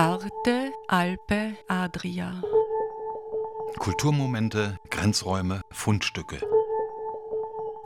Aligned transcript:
Arte, 0.00 0.72
Alpe, 0.86 1.58
Adria. 1.68 2.40
Kulturmomente, 3.78 4.78
Grenzräume, 4.88 5.60
Fundstücke. 5.68 6.38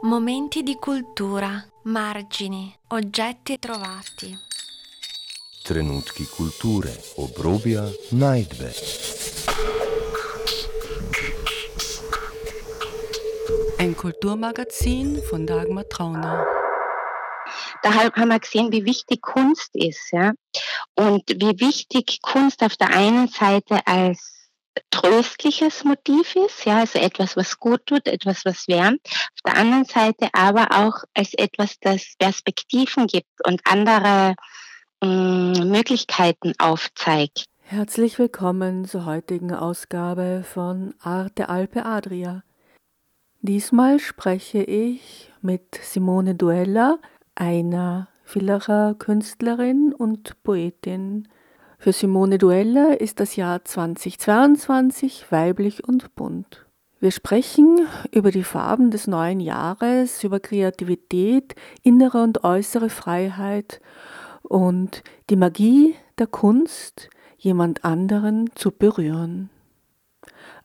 Momenti 0.03 0.63
di 0.63 0.77
cultura, 0.77 1.67
margini, 1.87 2.73
oggetti 2.91 3.59
trovati. 3.59 4.33
Trenutki 5.65 6.29
kulture, 6.29 6.97
obrobja, 7.17 7.83
najdbe. 8.11 8.73
Ein 13.79 13.97
Kulturmagazin 13.97 15.21
von 15.29 15.47
Dagmar 15.47 15.89
Trauner. 15.89 16.47
Da 17.83 17.93
haben 17.93 18.29
wir 18.29 18.39
gesehen, 18.39 18.71
wie 18.71 18.85
wichtig 18.85 19.21
Kunst 19.21 19.75
ist, 19.75 20.13
ja. 20.13 20.33
Und 20.97 21.29
wie 21.29 21.61
wichtig 21.61 22.21
Kunst 22.23 22.63
auf 22.63 22.77
der 22.77 22.91
einen 22.91 23.29
Seite 23.29 23.87
als 23.87 24.49
tröstliches 24.91 25.85
Motiv 25.85 26.35
ist, 26.37 26.65
ja, 26.65 26.79
also 26.79 26.99
etwas, 26.99 27.37
was 27.37 27.59
gut 27.59 27.87
tut, 27.87 28.07
etwas, 28.07 28.45
was 28.45 28.69
wärmt. 28.69 29.01
Auf 29.05 29.41
der 29.45 29.57
anderen 29.57 29.85
Seite 29.85 30.29
aber 30.33 30.69
auch 30.71 31.05
als 31.15 31.35
etwas, 31.35 31.79
das 31.81 32.15
Perspektiven 32.19 33.07
gibt 33.07 33.29
und 33.47 33.61
andere 33.65 34.35
mh, 35.03 35.09
mm, 35.09 35.71
Möglichkeiten 35.71 36.55
aufzeigt. 36.59 37.47
Herzlich 37.63 38.19
willkommen 38.19 38.85
zur 38.85 39.07
heutigen 39.07 39.53
Ausgabe 39.53 40.45
von 40.45 40.95
Arte 41.01 41.49
Alpe 41.49 41.87
Adria. 41.87 42.43
Diesmal 43.41 43.99
spreche 44.01 44.63
ich 44.63 45.33
mit 45.41 45.75
Simone 45.83 46.35
Duella, 46.35 46.99
einer 47.35 48.09
Villacher 48.25 48.95
Künstlerin 48.99 49.93
und 49.93 50.43
Poetin. 50.43 51.29
Für 51.79 51.93
Simone 51.93 52.39
Duella 52.39 52.95
ist 52.95 53.21
das 53.21 53.37
Jahr 53.37 53.65
2022 53.65 55.31
weiblich 55.31 55.87
und 55.87 56.15
bunt. 56.15 56.67
Wir 57.01 57.11
sprechen 57.11 57.87
über 58.13 58.31
die 58.31 58.45
Farben 58.45 58.91
des 58.91 59.07
neuen 59.07 59.39
Jahres, 59.39 60.25
über 60.25 60.41
Kreativität, 60.41 61.55
innere 61.83 62.23
und 62.23 62.45
äußere 62.45 62.89
Freiheit 62.89 63.83
und 64.43 65.03
die 65.29 65.37
Magie 65.37 65.95
der 66.19 66.27
Kunst, 66.27 67.11
jemand 67.37 67.85
anderen 67.85 68.49
zu 68.55 68.71
berühren. 68.71 69.51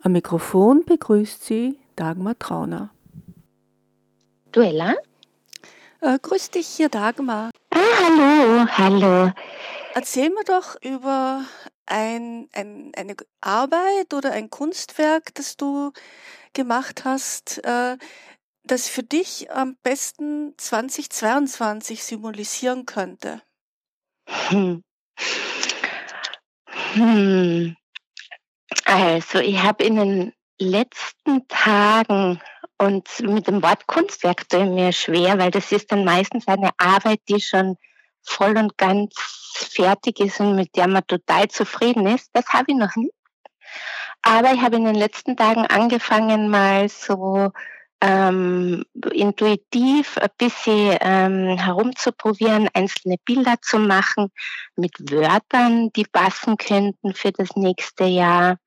Am 0.02 0.14
Mikrofon 0.14 0.86
begrüßt 0.86 1.44
sie 1.44 1.78
Dagmar 1.98 2.40
Trauner. 2.40 2.92
Duella? 4.54 4.96
Äh, 6.02 6.18
grüß 6.22 6.52
dich 6.52 6.68
hier, 6.68 6.90
Dagmar. 6.90 7.52
Ah, 7.72 7.78
hallo, 7.78 8.68
hallo. 8.78 9.32
Erzähl 9.94 10.30
mir 10.30 10.44
doch 10.46 10.82
über 10.82 11.44
ein, 11.86 12.48
ein, 12.54 12.92
eine 12.96 13.16
Arbeit 13.42 14.14
oder 14.14 14.32
ein 14.32 14.50
Kunstwerk, 14.50 15.34
das 15.36 15.58
du 15.58 15.92
gemacht 16.54 17.04
hast, 17.04 17.64
äh, 17.66 17.98
das 18.64 18.88
für 18.88 19.04
dich 19.04 19.52
am 19.52 19.76
besten 19.84 20.54
2022 20.58 22.04
symbolisieren 22.04 22.86
könnte. 22.86 23.42
Hm. 24.28 24.84
Hm. 26.94 27.76
Also, 28.86 29.40
ich 29.40 29.62
habe 29.62 29.84
in 29.84 29.96
den 29.96 30.34
letzten 30.60 31.48
Tagen 31.48 32.42
und 32.80 33.08
mit 33.20 33.48
dem 33.48 33.62
Wort 33.62 33.88
Kunstwerk 33.88 34.48
tue 34.50 34.64
ich 34.64 34.70
mir 34.70 34.92
schwer, 34.94 35.38
weil 35.38 35.52
das 35.52 35.72
ist 35.72 35.92
dann 35.92 36.06
meistens 36.06 36.48
eine 36.48 36.72
Arbeit, 36.78 37.20
die 37.28 37.42
schon 37.42 37.76
voll 38.24 38.58
und 38.58 38.78
ganz 38.78 39.14
fertig 39.54 40.20
ist 40.20 40.40
und 40.40 40.56
mit 40.56 40.76
der 40.76 40.88
man 40.88 41.06
total 41.06 41.50
zufrieden 41.50 42.08
ist. 42.08 42.30
Das 42.34 42.48
habe 42.50 42.66
ich 42.70 42.78
noch 42.78 42.96
nicht. 42.96 43.14
Aber 44.22 44.54
ich 44.54 44.62
habe 44.62 44.78
in 44.78 44.86
den 44.86 44.96
letzten 44.96 45.36
Tagen 45.36 45.66
angefangen, 45.66 46.50
mal 46.50 46.90
so 46.90 47.52
ähm, 48.02 48.86
intuitiv 49.12 50.18
ein 50.18 50.30
bisschen 50.38 50.98
ähm, 51.02 51.58
herumzuprobieren, 51.58 52.70
einzelne 52.74 53.16
Bilder 53.26 53.56
zu 53.62 53.78
machen 53.78 54.32
mit 54.76 54.94
Wörtern, 55.12 55.92
die 55.94 56.06
passen 56.06 56.58
könnten 56.58 57.14
für 57.14 57.32
das 57.32 57.56
nächste 57.56 58.06
Jahr. 58.06 58.58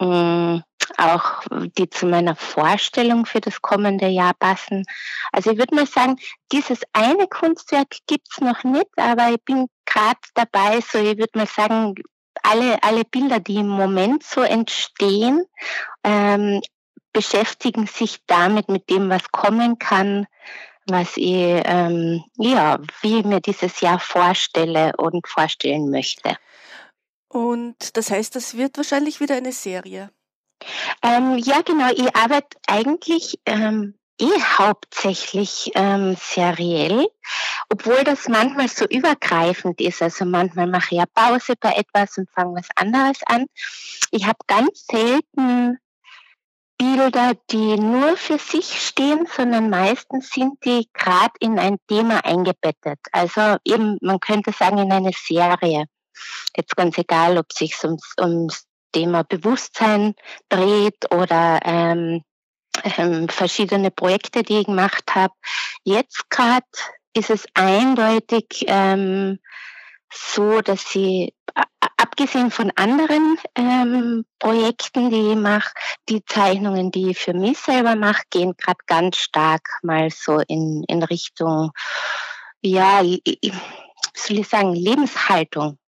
Ähm, 0.00 0.62
auch 0.98 1.42
die 1.76 1.88
zu 1.90 2.06
meiner 2.06 2.36
Vorstellung 2.36 3.26
für 3.26 3.40
das 3.40 3.62
kommende 3.62 4.06
Jahr 4.06 4.34
passen. 4.34 4.84
Also 5.32 5.50
ich 5.50 5.58
würde 5.58 5.74
mal 5.74 5.86
sagen, 5.86 6.16
dieses 6.52 6.80
eine 6.92 7.26
Kunstwerk 7.26 7.96
gibt's 8.06 8.40
noch 8.40 8.64
nicht, 8.64 8.90
aber 8.96 9.30
ich 9.30 9.42
bin 9.44 9.66
gerade 9.84 10.20
dabei, 10.34 10.80
so 10.80 10.98
ich 10.98 11.18
würde 11.18 11.38
mal 11.38 11.46
sagen, 11.46 11.94
alle, 12.42 12.82
alle 12.82 13.04
Bilder, 13.04 13.40
die 13.40 13.56
im 13.56 13.68
Moment 13.68 14.22
so 14.22 14.42
entstehen, 14.42 15.44
ähm, 16.04 16.60
beschäftigen 17.12 17.86
sich 17.86 18.18
damit, 18.26 18.68
mit 18.68 18.90
dem, 18.90 19.08
was 19.08 19.32
kommen 19.32 19.78
kann, 19.78 20.26
was 20.86 21.16
ich, 21.16 21.62
ähm, 21.64 22.24
ja, 22.36 22.78
wie 23.00 23.20
ich 23.20 23.24
mir 23.24 23.40
dieses 23.40 23.80
Jahr 23.80 23.98
vorstelle 23.98 24.92
und 24.98 25.26
vorstellen 25.26 25.90
möchte. 25.90 26.36
Und 27.28 27.96
das 27.96 28.10
heißt, 28.10 28.36
das 28.36 28.56
wird 28.56 28.76
wahrscheinlich 28.76 29.20
wieder 29.20 29.36
eine 29.36 29.52
Serie. 29.52 30.10
Ähm, 31.02 31.38
ja, 31.38 31.62
genau. 31.62 31.90
Ich 31.92 32.14
arbeite 32.14 32.56
eigentlich 32.66 33.38
ähm, 33.46 33.94
eh 34.20 34.40
hauptsächlich 34.58 35.72
ähm, 35.74 36.16
seriell, 36.18 37.06
obwohl 37.68 38.02
das 38.04 38.28
manchmal 38.28 38.68
so 38.68 38.86
übergreifend 38.86 39.80
ist. 39.80 40.02
Also 40.02 40.24
manchmal 40.24 40.66
mache 40.66 40.94
ich 40.94 40.98
ja 40.98 41.04
Pause 41.12 41.54
bei 41.60 41.72
etwas 41.72 42.16
und 42.18 42.30
fange 42.30 42.58
was 42.58 42.68
anderes 42.76 43.18
an. 43.26 43.46
Ich 44.10 44.26
habe 44.26 44.38
ganz 44.46 44.86
selten 44.90 45.78
Bilder, 46.78 47.32
die 47.50 47.78
nur 47.78 48.16
für 48.16 48.38
sich 48.38 48.86
stehen, 48.86 49.26
sondern 49.34 49.70
meistens 49.70 50.30
sind 50.30 50.62
die 50.64 50.88
gerade 50.92 51.32
in 51.40 51.58
ein 51.58 51.78
Thema 51.88 52.24
eingebettet. 52.24 52.98
Also 53.12 53.56
eben, 53.64 53.98
man 54.02 54.20
könnte 54.20 54.52
sagen, 54.52 54.78
in 54.78 54.92
eine 54.92 55.12
Serie. 55.12 55.86
Jetzt 56.54 56.76
ganz 56.76 56.98
egal, 56.98 57.38
ob 57.38 57.46
es 57.50 57.58
sich 57.58 57.82
ums, 57.82 58.14
ums 58.20 58.65
Thema 58.96 59.24
Bewusstsein 59.24 60.14
dreht 60.48 61.12
oder 61.12 61.60
ähm, 61.64 62.22
ähm, 62.96 63.28
verschiedene 63.28 63.90
Projekte, 63.90 64.42
die 64.42 64.60
ich 64.60 64.66
gemacht 64.66 65.14
habe. 65.14 65.34
Jetzt 65.84 66.30
gerade 66.30 66.64
ist 67.14 67.28
es 67.28 67.44
eindeutig 67.52 68.64
ähm, 68.68 69.38
so, 70.10 70.62
dass 70.62 70.88
sie 70.90 71.34
abgesehen 71.98 72.50
von 72.50 72.72
anderen 72.76 73.36
ähm, 73.54 74.24
Projekten, 74.38 75.10
die 75.10 75.32
ich 75.32 75.36
mache, 75.36 75.74
die 76.08 76.24
Zeichnungen, 76.24 76.90
die 76.90 77.10
ich 77.10 77.18
für 77.18 77.34
mich 77.34 77.58
selber 77.58 77.96
mache, 77.96 78.22
gehen 78.30 78.54
gerade 78.56 78.80
ganz 78.86 79.18
stark 79.18 79.78
mal 79.82 80.08
so 80.10 80.38
in, 80.38 80.84
in 80.88 81.02
Richtung, 81.02 81.72
ja, 82.62 83.02
wie 83.02 83.52
soll 84.14 84.38
ich 84.38 84.48
sagen, 84.48 84.72
Lebenshaltung. 84.74 85.78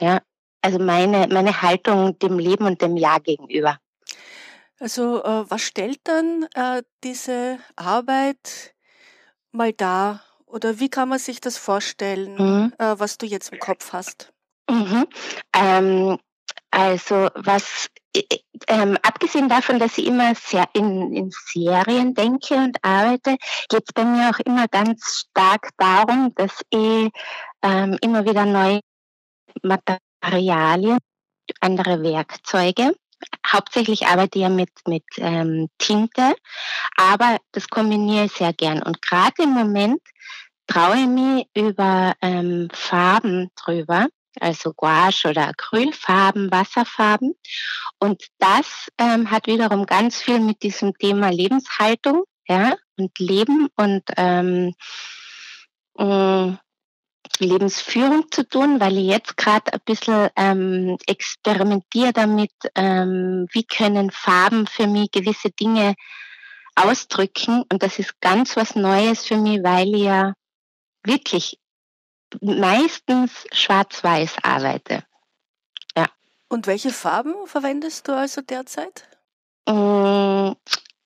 Ja, 0.00 0.20
also 0.62 0.78
meine, 0.78 1.28
meine 1.28 1.62
Haltung 1.62 2.18
dem 2.18 2.38
Leben 2.38 2.66
und 2.66 2.82
dem 2.82 2.96
Jahr 2.96 3.20
gegenüber. 3.20 3.78
Also 4.78 5.22
äh, 5.22 5.50
was 5.50 5.62
stellt 5.62 6.00
dann 6.04 6.46
äh, 6.54 6.82
diese 7.04 7.58
Arbeit 7.76 8.74
mal 9.52 9.72
dar? 9.72 10.24
Oder 10.46 10.80
wie 10.80 10.88
kann 10.88 11.08
man 11.08 11.18
sich 11.18 11.40
das 11.40 11.58
vorstellen, 11.58 12.34
mhm. 12.34 12.72
äh, 12.78 12.98
was 12.98 13.18
du 13.18 13.26
jetzt 13.26 13.52
im 13.52 13.58
Kopf 13.58 13.92
hast? 13.92 14.32
Mhm. 14.68 15.06
Ähm, 15.54 16.18
also 16.70 17.28
was 17.34 17.88
ähm, 18.68 18.96
abgesehen 19.02 19.48
davon, 19.48 19.78
dass 19.78 19.98
ich 19.98 20.06
immer 20.06 20.34
sehr 20.34 20.68
in, 20.72 21.14
in 21.14 21.30
Serien 21.30 22.14
denke 22.14 22.54
und 22.54 22.78
arbeite, 22.82 23.36
geht 23.68 23.84
es 23.86 23.92
bei 23.92 24.04
mir 24.04 24.30
auch 24.30 24.38
immer 24.40 24.66
ganz 24.68 25.26
stark 25.28 25.70
darum, 25.76 26.32
dass 26.36 26.62
ich 26.70 27.10
ähm, 27.62 27.98
immer 28.00 28.24
wieder 28.24 28.46
neue 28.46 28.80
Materialien 29.62 30.09
Materialien, 30.22 30.98
andere 31.60 32.02
Werkzeuge. 32.02 32.94
Hauptsächlich 33.46 34.06
arbeite 34.06 34.38
ich 34.38 34.42
ja 34.42 34.48
mit, 34.48 34.70
mit 34.86 35.04
ähm, 35.18 35.68
Tinte, 35.78 36.34
aber 36.96 37.36
das 37.52 37.68
kombiniere 37.68 38.26
ich 38.26 38.32
sehr 38.32 38.52
gern. 38.52 38.82
Und 38.82 39.02
gerade 39.02 39.42
im 39.42 39.50
Moment 39.50 40.00
traue 40.66 40.96
ich 40.96 41.06
mich 41.06 41.46
über 41.54 42.14
ähm, 42.22 42.68
Farben 42.72 43.50
drüber, 43.56 44.06
also 44.40 44.72
Gouache 44.72 45.28
oder 45.28 45.48
Acrylfarben, 45.48 46.50
Wasserfarben. 46.50 47.34
Und 47.98 48.24
das 48.38 48.88
ähm, 48.96 49.30
hat 49.30 49.46
wiederum 49.46 49.84
ganz 49.84 50.22
viel 50.22 50.40
mit 50.40 50.62
diesem 50.62 50.94
Thema 50.94 51.30
Lebenshaltung 51.30 52.24
ja, 52.48 52.74
und 52.96 53.18
Leben 53.18 53.68
und 53.76 54.02
ähm, 54.16 54.74
mm, 55.98 56.56
Lebensführung 57.38 58.30
zu 58.30 58.46
tun, 58.48 58.80
weil 58.80 58.98
ich 58.98 59.06
jetzt 59.06 59.36
gerade 59.36 59.72
ein 59.72 59.80
bisschen 59.84 60.28
ähm, 60.36 60.98
experimentiere 61.06 62.12
damit, 62.12 62.52
ähm, 62.74 63.46
wie 63.52 63.64
können 63.64 64.10
Farben 64.10 64.66
für 64.66 64.86
mich 64.86 65.10
gewisse 65.10 65.50
Dinge 65.50 65.94
ausdrücken. 66.74 67.64
Und 67.70 67.82
das 67.82 67.98
ist 67.98 68.20
ganz 68.20 68.56
was 68.56 68.74
Neues 68.74 69.26
für 69.26 69.36
mich, 69.36 69.62
weil 69.62 69.94
ich 69.94 70.02
ja 70.02 70.34
wirklich 71.04 71.58
meistens 72.40 73.46
schwarz-weiß 73.52 74.36
arbeite. 74.42 75.04
Und 76.50 76.66
welche 76.66 76.90
Farben 76.90 77.46
verwendest 77.46 78.08
du 78.08 78.12
also 78.12 78.40
derzeit? 78.40 79.08
Mm, 79.68 80.52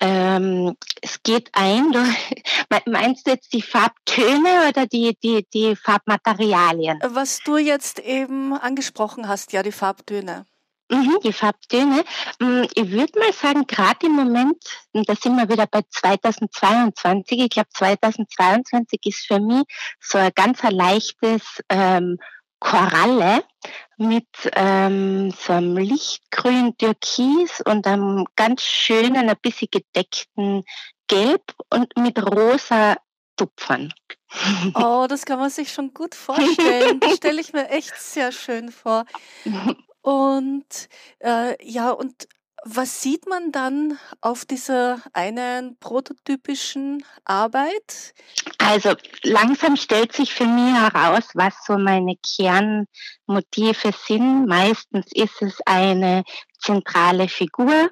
ähm, 0.00 0.76
es 1.02 1.22
geht 1.22 1.50
ein, 1.52 1.92
du, 1.92 2.04
meinst 2.86 3.26
du 3.26 3.30
jetzt 3.30 3.52
die 3.52 3.62
Farbtöne 3.62 4.68
oder 4.68 4.86
die, 4.86 5.16
die, 5.22 5.46
die 5.52 5.76
Farbmaterialien? 5.76 6.98
Was 7.04 7.40
du 7.40 7.56
jetzt 7.56 7.98
eben 8.00 8.52
angesprochen 8.52 9.28
hast, 9.28 9.52
ja, 9.52 9.62
die 9.62 9.72
Farbtöne. 9.72 10.46
Mhm, 10.90 11.18
die 11.24 11.32
Farbtöne. 11.32 12.04
Mm, 12.40 12.64
ich 12.74 12.90
würde 12.90 13.18
mal 13.18 13.32
sagen, 13.32 13.66
gerade 13.66 14.06
im 14.06 14.12
Moment, 14.12 14.62
und 14.92 15.08
da 15.08 15.14
sind 15.16 15.36
wir 15.36 15.48
wieder 15.48 15.66
bei 15.66 15.80
2022, 15.88 17.38
ich 17.40 17.50
glaube 17.50 17.70
2022 17.72 19.00
ist 19.06 19.26
für 19.26 19.40
mich 19.40 19.64
so 19.98 20.18
ein 20.18 20.30
ganz 20.34 20.62
ein 20.62 20.72
leichtes 20.72 21.62
ähm, 21.70 22.18
Koralle 22.64 23.44
mit 23.98 24.26
ähm, 24.54 25.30
so 25.30 25.52
einem 25.52 25.76
lichtgrün 25.76 26.76
Türkis 26.78 27.60
und 27.66 27.86
einem 27.86 28.24
ganz 28.36 28.62
schönen, 28.62 29.28
ein 29.28 29.36
bisschen 29.40 29.68
gedeckten 29.70 30.64
Gelb 31.06 31.42
und 31.70 31.94
mit 31.98 32.18
rosa 32.18 32.96
Tupfern. 33.36 33.92
Oh, 34.74 35.06
das 35.08 35.24
kann 35.26 35.38
man 35.38 35.50
sich 35.50 35.72
schon 35.72 35.94
gut 35.94 36.16
vorstellen. 36.16 36.98
Das 36.98 37.18
stelle 37.18 37.40
ich 37.40 37.52
mir 37.52 37.68
echt 37.68 37.94
sehr 37.96 38.32
schön 38.32 38.72
vor. 38.72 39.04
Und 40.02 40.88
äh, 41.20 41.56
ja, 41.64 41.90
und 41.90 42.28
was 42.64 43.02
sieht 43.02 43.26
man 43.28 43.52
dann 43.52 43.98
auf 44.22 44.46
dieser 44.46 45.02
einen 45.12 45.76
prototypischen 45.78 47.04
Arbeit? 47.24 48.14
Also 48.58 48.94
langsam 49.22 49.76
stellt 49.76 50.14
sich 50.14 50.32
für 50.32 50.46
mich 50.46 50.74
heraus, 50.74 51.24
was 51.34 51.54
so 51.66 51.76
meine 51.76 52.16
Kernmotive 52.16 53.92
sind. 54.06 54.46
Meistens 54.46 55.06
ist 55.12 55.42
es 55.42 55.58
eine 55.66 56.24
zentrale 56.58 57.28
Figur. 57.28 57.90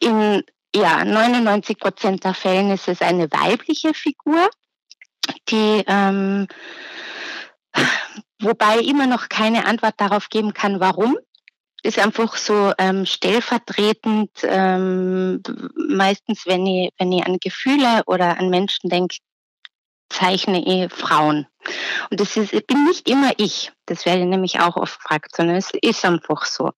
In 0.00 0.42
ja, 0.76 1.04
99 1.04 1.78
Prozent 1.78 2.24
der 2.24 2.34
Fällen 2.34 2.70
ist 2.70 2.86
es 2.86 3.00
eine 3.00 3.32
weibliche 3.32 3.94
Figur, 3.94 4.50
die 5.48 5.82
ähm, 5.86 6.46
wobei 8.40 8.80
immer 8.80 9.06
noch 9.06 9.30
keine 9.30 9.64
Antwort 9.64 9.94
darauf 9.96 10.28
geben 10.28 10.52
kann, 10.52 10.80
warum 10.80 11.16
ist 11.88 11.98
einfach 11.98 12.36
so 12.36 12.72
ähm, 12.78 13.06
stellvertretend, 13.06 14.30
ähm, 14.42 15.42
meistens, 15.88 16.46
wenn 16.46 16.66
ich, 16.66 16.92
wenn 16.98 17.10
ich 17.12 17.26
an 17.26 17.38
Gefühle 17.40 18.02
oder 18.06 18.38
an 18.38 18.50
Menschen 18.50 18.90
denke, 18.90 19.16
zeichne 20.10 20.62
ich 20.64 20.92
Frauen. 20.92 21.46
Und 22.10 22.20
das 22.20 22.36
ist, 22.36 22.50
bin 22.66 22.84
nicht 22.84 23.08
immer 23.08 23.32
ich. 23.36 23.72
Das 23.86 24.06
werde 24.06 24.20
ich 24.20 24.26
nämlich 24.26 24.60
auch 24.60 24.76
oft 24.76 25.00
gefragt, 25.00 25.36
sondern 25.36 25.56
es 25.56 25.70
ist 25.82 26.04
einfach 26.04 26.44
so. 26.46 26.72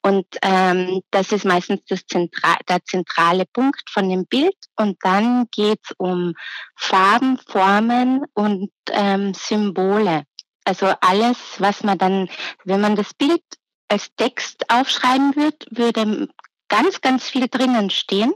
Und 0.00 0.26
ähm, 0.42 1.02
das 1.10 1.32
ist 1.32 1.44
meistens 1.44 1.80
das 1.88 2.06
Zentra 2.06 2.56
der 2.68 2.82
zentrale 2.84 3.44
Punkt 3.46 3.82
von 3.90 4.08
dem 4.08 4.26
Bild. 4.26 4.56
Und 4.76 4.96
dann 5.02 5.48
geht 5.50 5.80
es 5.84 5.94
um 5.98 6.34
Farben, 6.76 7.38
Formen 7.46 8.24
und 8.34 8.70
ähm, 8.90 9.34
Symbole. 9.34 10.24
Also 10.64 10.94
alles, 11.00 11.38
was 11.58 11.82
man 11.82 11.98
dann, 11.98 12.30
wenn 12.64 12.80
man 12.80 12.96
das 12.96 13.12
Bild 13.14 13.42
als 13.92 14.08
Text 14.16 14.64
aufschreiben 14.70 15.36
wird, 15.36 15.66
würde 15.70 16.28
ganz, 16.68 17.02
ganz 17.02 17.28
viel 17.28 17.46
drinnen 17.48 17.90
stehen. 17.90 18.32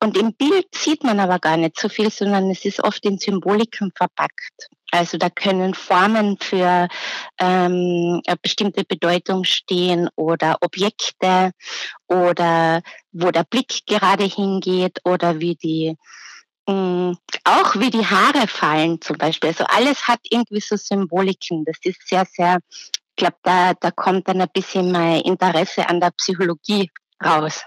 Und 0.00 0.16
im 0.16 0.32
Bild 0.34 0.66
sieht 0.72 1.02
man 1.02 1.18
aber 1.18 1.40
gar 1.40 1.56
nicht 1.56 1.78
so 1.78 1.88
viel, 1.88 2.10
sondern 2.10 2.48
es 2.50 2.64
ist 2.64 2.82
oft 2.82 3.04
in 3.04 3.18
Symboliken 3.18 3.90
verpackt. 3.96 4.68
Also 4.92 5.18
da 5.18 5.28
können 5.28 5.74
Formen 5.74 6.38
für 6.40 6.86
ähm, 7.40 8.22
eine 8.24 8.36
bestimmte 8.40 8.84
Bedeutung 8.84 9.42
stehen 9.42 10.08
oder 10.14 10.58
Objekte 10.60 11.50
oder 12.06 12.80
wo 13.10 13.32
der 13.32 13.42
Blick 13.42 13.80
gerade 13.86 14.24
hingeht 14.24 15.00
oder 15.04 15.40
wie 15.40 15.56
die 15.56 15.96
mh, 16.68 16.74
mm, 16.74 17.18
auch 17.42 17.74
wie 17.74 17.90
die 17.90 18.06
Haare 18.06 18.46
fallen 18.46 19.00
zum 19.00 19.18
Beispiel. 19.18 19.50
Also 19.50 19.64
alles 19.64 20.06
hat 20.06 20.20
irgendwie 20.30 20.60
so 20.60 20.76
Symboliken. 20.76 21.64
Das 21.64 21.78
ist 21.82 22.06
sehr, 22.06 22.24
sehr 22.30 22.60
ich 23.14 23.16
glaube, 23.16 23.36
da, 23.44 23.74
da 23.74 23.92
kommt 23.92 24.26
dann 24.26 24.40
ein 24.40 24.48
bisschen 24.52 24.90
mein 24.90 25.20
Interesse 25.20 25.88
an 25.88 26.00
der 26.00 26.10
Psychologie 26.10 26.90
raus. 27.24 27.62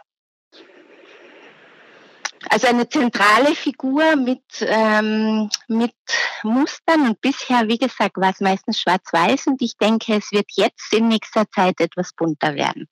Also 2.49 2.67
eine 2.67 2.87
zentrale 2.89 3.55
Figur 3.55 4.17
mit, 4.17 4.43
ähm, 4.59 5.49
mit 5.69 5.95
Mustern 6.43 7.07
und 7.07 7.21
bisher, 7.21 7.67
wie 7.69 7.77
gesagt, 7.77 8.17
war 8.17 8.31
es 8.31 8.41
meistens 8.41 8.81
schwarz-weiß 8.81 9.47
und 9.47 9.61
ich 9.61 9.77
denke, 9.77 10.15
es 10.15 10.31
wird 10.33 10.47
jetzt 10.55 10.93
in 10.93 11.07
nächster 11.07 11.49
Zeit 11.49 11.79
etwas 11.79 12.11
bunter 12.13 12.55
werden. 12.55 12.89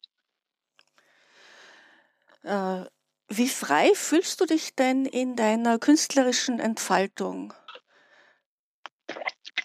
Äh, 2.43 2.85
wie 3.27 3.49
frei 3.49 3.91
fühlst 3.95 4.39
du 4.39 4.45
dich 4.45 4.75
denn 4.75 5.05
in 5.05 5.35
deiner 5.35 5.77
künstlerischen 5.77 6.59
Entfaltung? 6.59 7.53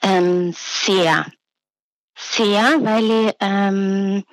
Ähm, 0.03 0.53
sehr 0.53 1.27
sehr, 2.21 2.63
weil 2.83 3.29
ich, 3.29 3.35
ähm, 3.41 4.25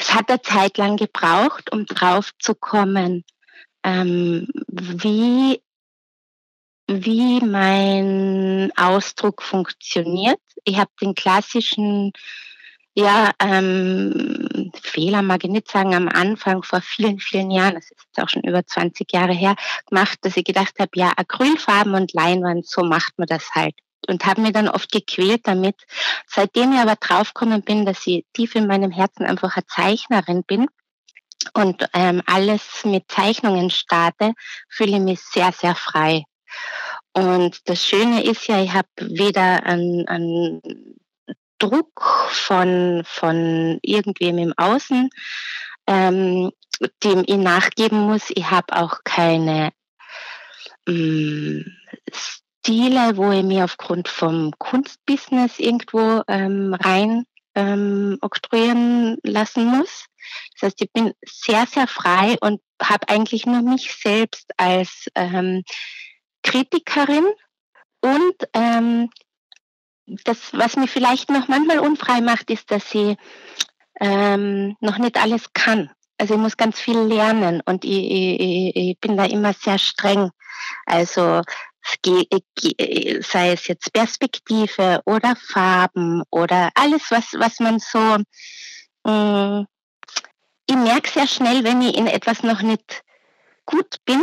es 0.00 0.14
hat 0.14 0.30
eine 0.30 0.42
Zeit 0.42 0.78
lang 0.78 0.96
gebraucht, 0.96 1.72
um 1.72 1.86
drauf 1.86 2.30
zu 2.38 2.54
kommen, 2.54 3.24
ähm, 3.84 4.48
wie, 4.68 5.62
wie 6.86 7.40
mein 7.40 8.72
Ausdruck 8.76 9.42
funktioniert. 9.42 10.40
Ich 10.64 10.78
habe 10.78 10.90
den 11.00 11.14
klassischen 11.14 12.12
ja, 12.94 13.30
ähm, 13.38 14.72
Fehler 14.82 15.22
mag 15.22 15.44
ich 15.44 15.50
nicht 15.50 15.70
sagen, 15.70 15.94
am 15.94 16.08
Anfang 16.08 16.64
vor 16.64 16.80
vielen, 16.80 17.20
vielen 17.20 17.52
Jahren, 17.52 17.74
das 17.74 17.92
ist 17.92 18.06
jetzt 18.06 18.20
auch 18.20 18.28
schon 18.28 18.42
über 18.42 18.66
20 18.66 19.12
Jahre 19.12 19.32
her, 19.32 19.54
gemacht, 19.86 20.18
dass 20.22 20.36
ich 20.36 20.44
gedacht 20.44 20.74
habe, 20.80 20.90
ja, 20.94 21.12
Acrylfarben 21.16 21.94
und 21.94 22.12
Leinwand, 22.12 22.66
so 22.66 22.82
macht 22.82 23.16
man 23.16 23.28
das 23.28 23.50
halt 23.54 23.76
und 24.06 24.24
habe 24.24 24.40
mir 24.40 24.52
dann 24.52 24.68
oft 24.68 24.90
gequält 24.92 25.46
damit. 25.46 25.76
Seitdem 26.26 26.72
ich 26.72 26.78
aber 26.78 26.96
draufgekommen 26.96 27.62
bin, 27.62 27.84
dass 27.84 28.06
ich 28.06 28.24
tief 28.32 28.54
in 28.54 28.66
meinem 28.66 28.90
Herzen 28.90 29.26
einfach 29.26 29.56
eine 29.56 29.66
Zeichnerin 29.66 30.44
bin 30.44 30.68
und 31.54 31.88
ähm, 31.94 32.22
alles 32.26 32.84
mit 32.84 33.10
Zeichnungen 33.10 33.70
starte, 33.70 34.34
fühle 34.68 34.96
ich 34.96 35.02
mich 35.02 35.20
sehr, 35.20 35.52
sehr 35.52 35.74
frei. 35.74 36.24
Und 37.12 37.68
das 37.68 37.84
Schöne 37.84 38.22
ist 38.22 38.46
ja, 38.46 38.62
ich 38.62 38.72
habe 38.72 38.88
weder 38.98 39.64
einen, 39.64 40.62
Druck 41.58 42.28
von, 42.30 43.02
von 43.04 43.78
irgendwem 43.82 44.38
im 44.38 44.54
Außen, 44.56 45.10
ähm, 45.88 46.52
dem 47.02 47.24
ich 47.26 47.36
nachgeben 47.36 47.98
muss. 47.98 48.30
Ich 48.30 48.50
habe 48.50 48.76
auch 48.76 49.00
keine 49.04 49.72
ähm, 50.86 51.76
Stile, 52.60 53.16
wo 53.16 53.30
ich 53.30 53.44
mir 53.44 53.64
aufgrund 53.64 54.08
vom 54.08 54.52
Kunstbusiness 54.58 55.58
irgendwo 55.58 56.22
ähm, 56.28 56.74
rein 56.74 57.24
ähm, 57.54 58.18
oktroyieren 58.20 59.18
lassen 59.22 59.66
muss. 59.66 60.06
Das 60.54 60.68
heißt, 60.68 60.82
ich 60.82 60.92
bin 60.92 61.12
sehr, 61.24 61.66
sehr 61.66 61.86
frei 61.86 62.36
und 62.40 62.60
habe 62.82 63.08
eigentlich 63.08 63.46
nur 63.46 63.62
mich 63.62 63.94
selbst 63.94 64.50
als 64.56 65.06
ähm, 65.14 65.62
Kritikerin 66.42 67.24
und 68.00 68.34
ähm, 68.52 69.10
das, 70.24 70.52
was 70.52 70.76
mir 70.76 70.88
vielleicht 70.88 71.30
noch 71.30 71.48
manchmal 71.48 71.80
unfrei 71.80 72.20
macht, 72.20 72.50
ist, 72.50 72.70
dass 72.70 72.94
ich 72.94 73.16
ähm, 74.00 74.76
noch 74.80 74.98
nicht 74.98 75.16
alles 75.16 75.52
kann. 75.52 75.90
Also 76.18 76.34
ich 76.34 76.40
muss 76.40 76.56
ganz 76.56 76.80
viel 76.80 76.98
lernen 76.98 77.62
und 77.64 77.84
ich, 77.84 78.10
ich, 78.10 78.76
ich 78.76 79.00
bin 79.00 79.16
da 79.16 79.24
immer 79.24 79.52
sehr 79.52 79.78
streng. 79.78 80.30
Also 80.86 81.42
sei 82.04 83.52
es 83.52 83.66
jetzt 83.66 83.92
Perspektive 83.92 85.00
oder 85.04 85.36
Farben 85.36 86.22
oder 86.30 86.70
alles, 86.74 87.10
was, 87.10 87.34
was 87.34 87.60
man 87.60 87.78
so, 87.78 88.16
äh, 89.06 89.64
ich 90.66 90.76
merke 90.76 91.08
sehr 91.08 91.26
schnell, 91.26 91.64
wenn 91.64 91.80
ich 91.82 91.96
in 91.96 92.06
etwas 92.06 92.42
noch 92.42 92.62
nicht 92.62 93.02
gut 93.64 93.96
bin. 94.04 94.22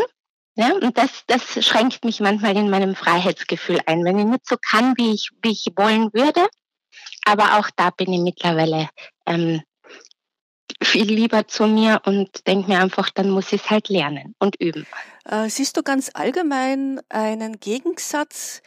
Ja, 0.57 0.73
und 0.73 0.97
das, 0.97 1.23
das 1.27 1.65
schränkt 1.65 2.05
mich 2.05 2.21
manchmal 2.21 2.55
in 2.55 2.69
meinem 2.69 2.95
Freiheitsgefühl 2.95 3.81
ein, 3.85 4.05
wenn 4.05 4.19
ich 4.19 4.25
nicht 4.25 4.47
so 4.47 4.55
kann, 4.55 4.93
wie 4.97 5.13
ich, 5.13 5.29
wie 5.41 5.51
ich 5.51 5.67
wollen 5.75 6.13
würde. 6.13 6.47
Aber 7.25 7.59
auch 7.59 7.69
da 7.75 7.89
bin 7.89 8.13
ich 8.13 8.21
mittlerweile 8.21 8.89
ähm, 9.25 9.61
viel 10.81 11.05
lieber 11.05 11.47
zu 11.47 11.67
mir 11.67 12.01
und 12.05 12.45
denke 12.47 12.69
mir 12.69 12.79
einfach, 12.79 13.09
dann 13.09 13.29
muss 13.29 13.51
ich 13.53 13.63
es 13.63 13.69
halt 13.69 13.89
lernen 13.89 14.35
und 14.39 14.55
üben. 14.59 14.85
Äh, 15.25 15.49
siehst 15.49 15.77
du 15.77 15.83
ganz 15.83 16.11
allgemein 16.13 17.01
einen 17.09 17.59
Gegensatz 17.59 18.61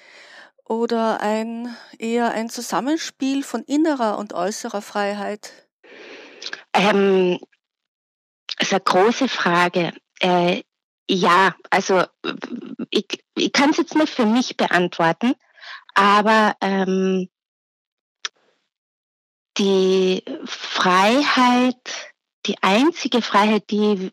oder 0.65 1.21
ein 1.21 1.75
eher 1.99 2.31
ein 2.31 2.51
Zusammenspiel 2.51 3.43
von 3.43 3.63
innerer 3.63 4.19
und 4.19 4.33
äußerer 4.33 4.83
Freiheit? 4.83 5.53
Ähm, 6.73 7.39
das 8.59 8.69
ist 8.69 8.73
eine 8.73 8.83
große 8.83 9.29
Frage. 9.29 9.93
Äh, 10.21 10.63
ja, 11.11 11.55
also 11.71 12.05
ich, 12.91 13.07
ich 13.35 13.53
kann 13.53 13.71
es 13.71 13.79
jetzt 13.79 13.95
nicht 13.95 14.13
für 14.13 14.27
mich 14.27 14.57
beantworten, 14.57 15.35
aber 15.95 16.55
ähm, 16.61 17.29
die 19.59 20.23
Freiheit, 20.45 22.15
die 22.47 22.57
einzige 22.63 23.23
Freiheit, 23.23 23.71
die 23.71 24.13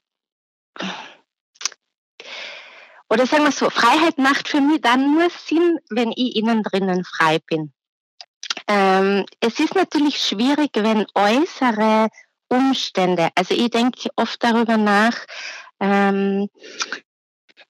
oder 3.09 3.27
sagen 3.27 3.43
wir 3.43 3.51
so, 3.51 3.69
Freiheit 3.69 4.17
macht 4.17 4.47
für 4.47 4.61
mich 4.61 4.81
dann 4.81 5.13
nur 5.13 5.29
Sinn, 5.29 5.77
wenn 5.89 6.11
ich 6.11 6.35
innen 6.35 6.63
drinnen 6.63 7.05
frei 7.05 7.39
bin. 7.39 7.71
Ähm, 8.67 9.25
es 9.39 9.59
ist 9.59 9.75
natürlich 9.75 10.17
schwierig, 10.17 10.71
wenn 10.73 11.05
äußere 11.13 12.09
Umstände, 12.47 13.29
also 13.35 13.53
ich 13.53 13.69
denke 13.69 14.09
oft 14.15 14.43
darüber 14.43 14.77
nach, 14.77 15.17
ähm, 15.79 16.49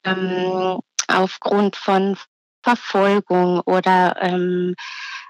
ähm, 0.04 0.80
aufgrund 1.08 1.76
von 1.76 2.16
Verfolgung 2.62 3.60
oder 3.60 4.16
ähm, 4.20 4.74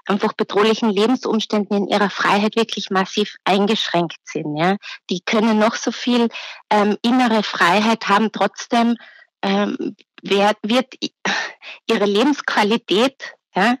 einfach 0.07 0.33
bedrohlichen 0.33 0.89
Lebensumständen 0.89 1.77
in 1.77 1.87
ihrer 1.87 2.09
Freiheit 2.09 2.55
wirklich 2.55 2.89
massiv 2.89 3.35
eingeschränkt 3.43 4.17
sind. 4.23 4.57
Ja? 4.57 4.77
Die 5.09 5.21
können 5.21 5.59
noch 5.59 5.75
so 5.75 5.91
viel 5.91 6.29
ähm, 6.69 6.97
innere 7.01 7.43
Freiheit 7.43 8.07
haben, 8.07 8.31
trotzdem 8.31 8.95
ähm, 9.41 9.95
wird, 10.21 10.57
wird 10.63 10.93
ihre 11.89 12.05
Lebensqualität 12.05 13.35
ja, 13.55 13.77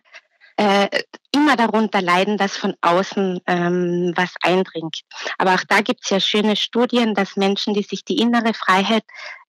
äh, 0.57 0.87
immer 1.31 1.55
darunter 1.55 2.01
leiden, 2.01 2.37
dass 2.37 2.57
von 2.57 2.75
außen 2.81 3.41
ähm, 3.45 4.13
was 4.15 4.33
eindringt. 4.41 5.01
Aber 5.37 5.53
auch 5.53 5.63
da 5.67 5.81
gibt 5.81 6.03
es 6.03 6.09
ja 6.09 6.19
schöne 6.19 6.55
Studien, 6.55 7.13
dass 7.13 7.35
Menschen, 7.35 7.73
die 7.73 7.83
sich 7.83 8.03
die 8.03 8.17
innere 8.17 8.53
Freiheit 8.53 9.03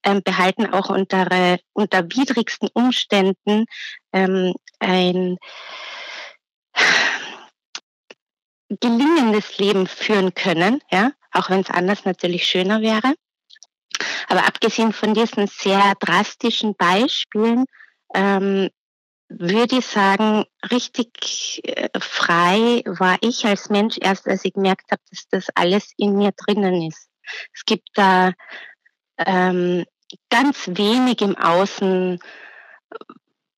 ähm, 0.04 0.22
behalten, 0.22 0.72
auch 0.72 0.90
unter, 0.90 1.30
äh, 1.30 1.58
unter 1.72 2.04
widrigsten 2.04 2.68
Umständen 2.72 3.64
ähm, 4.12 4.54
ein 4.80 5.38
gelingendes 8.68 9.58
Leben 9.58 9.86
führen 9.86 10.34
können, 10.34 10.82
ja, 10.90 11.12
auch 11.32 11.50
wenn 11.50 11.60
es 11.60 11.70
anders 11.70 12.04
natürlich 12.04 12.46
schöner 12.46 12.80
wäre. 12.80 13.14
Aber 14.28 14.46
abgesehen 14.46 14.92
von 14.92 15.14
diesen 15.14 15.46
sehr 15.46 15.94
drastischen 16.00 16.74
Beispielen 16.76 17.64
ähm, 18.14 18.68
würde 19.28 19.78
ich 19.78 19.86
sagen, 19.86 20.44
richtig 20.70 21.60
äh, 21.64 21.88
frei 22.00 22.82
war 22.86 23.18
ich 23.20 23.44
als 23.44 23.68
Mensch 23.68 23.96
erst, 24.00 24.26
als 24.26 24.44
ich 24.44 24.54
gemerkt 24.54 24.90
habe, 24.90 25.02
dass 25.10 25.28
das 25.30 25.46
alles 25.54 25.92
in 25.96 26.16
mir 26.16 26.32
drinnen 26.32 26.88
ist. 26.88 27.08
Es 27.54 27.64
gibt 27.66 27.88
da 27.94 28.32
ähm, 29.18 29.84
ganz 30.30 30.68
wenig 30.68 31.20
im 31.20 31.36
Außen, 31.36 32.20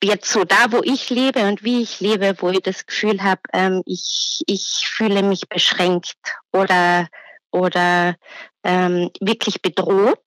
jetzt 0.02 0.30
so 0.30 0.45
da, 0.45 0.73
wo 0.73 0.83
ich 0.83 1.11
lebe 1.11 1.40
und 1.47 1.62
wie 1.62 1.83
ich 1.83 2.00
lebe, 2.00 2.35
wo 2.38 2.50
ich 2.50 2.61
das 2.61 2.87
Gefühl 2.87 3.23
habe, 3.23 3.40
ähm, 3.52 3.83
ich, 3.87 4.42
ich 4.47 4.87
fühle 4.87 5.23
mich 5.23 5.49
beschränkt 5.49 6.14
oder, 6.52 7.09
oder 7.50 8.16
ähm, 8.64 9.11
wirklich 9.21 9.62
bedroht. 9.62 10.23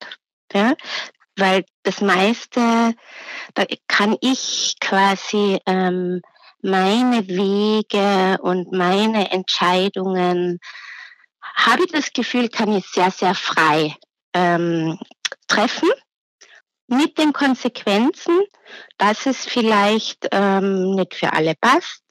Ja? 0.53 0.75
Weil 1.36 1.65
das 1.84 2.01
meiste, 2.01 2.94
da 3.56 3.65
kann 3.88 4.18
ich 4.22 4.75
quasi 4.80 5.60
ähm, 5.65 6.22
meine 6.62 7.27
Wege 7.27 8.42
und 8.42 8.72
meine 8.72 9.32
Entscheidungen, 9.32 10.60
habe 11.56 11.84
ich 11.84 11.92
das 11.92 12.13
Gefühl, 12.13 12.50
kann 12.50 12.72
ich 12.74 12.86
sehr, 12.88 13.12
sehr 13.12 13.36
frei 13.36 13.96
ähm, 14.34 15.00
treffen 15.48 15.89
mit 16.88 17.18
den 17.18 17.34
Konsequenzen, 17.34 18.42
dass 18.98 19.25
es 19.25 19.46
vielleicht 19.46 20.28
ähm, 20.32 20.96
nicht 20.96 21.16
für 21.16 21.34
alle 21.34 21.54
passt, 21.60 22.04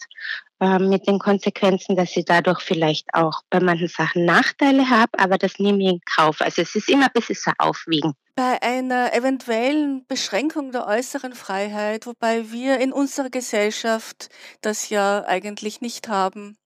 ähm, 0.63 0.91
mit 0.91 1.09
den 1.09 1.19
Konsequenzen, 1.19 1.97
dass 1.97 2.17
ich 2.17 2.25
dadurch 2.25 2.61
vielleicht 2.61 3.13
auch 3.15 3.43
bei 3.51 3.59
manchen 3.59 3.89
Sachen 3.89 4.25
Nachteile 4.25 4.89
habe, 4.91 5.19
aber 5.19 5.37
das 5.37 5.59
nehme 5.59 5.83
ich 5.83 5.89
in 5.89 6.01
Kauf. 6.17 6.41
Also 6.41 6.63
es 6.63 6.77
ist 6.77 6.89
immer 6.89 7.07
ein 7.07 7.13
bisschen 7.13 7.35
so 7.35 7.51
aufwiegen. 7.59 8.15
Bei 8.37 8.63
einer 8.63 9.13
eventuellen 9.13 10.07
Beschränkung 10.07 10.71
der 10.71 10.87
äußeren 10.87 11.35
Freiheit, 11.35 12.07
wobei 12.07 12.53
wir 12.53 12.79
in 12.79 12.93
unserer 12.93 13.29
Gesellschaft 13.29 14.29
das 14.61 14.89
ja 14.89 15.25
eigentlich 15.27 15.81
nicht 15.81 16.09
haben 16.09 16.57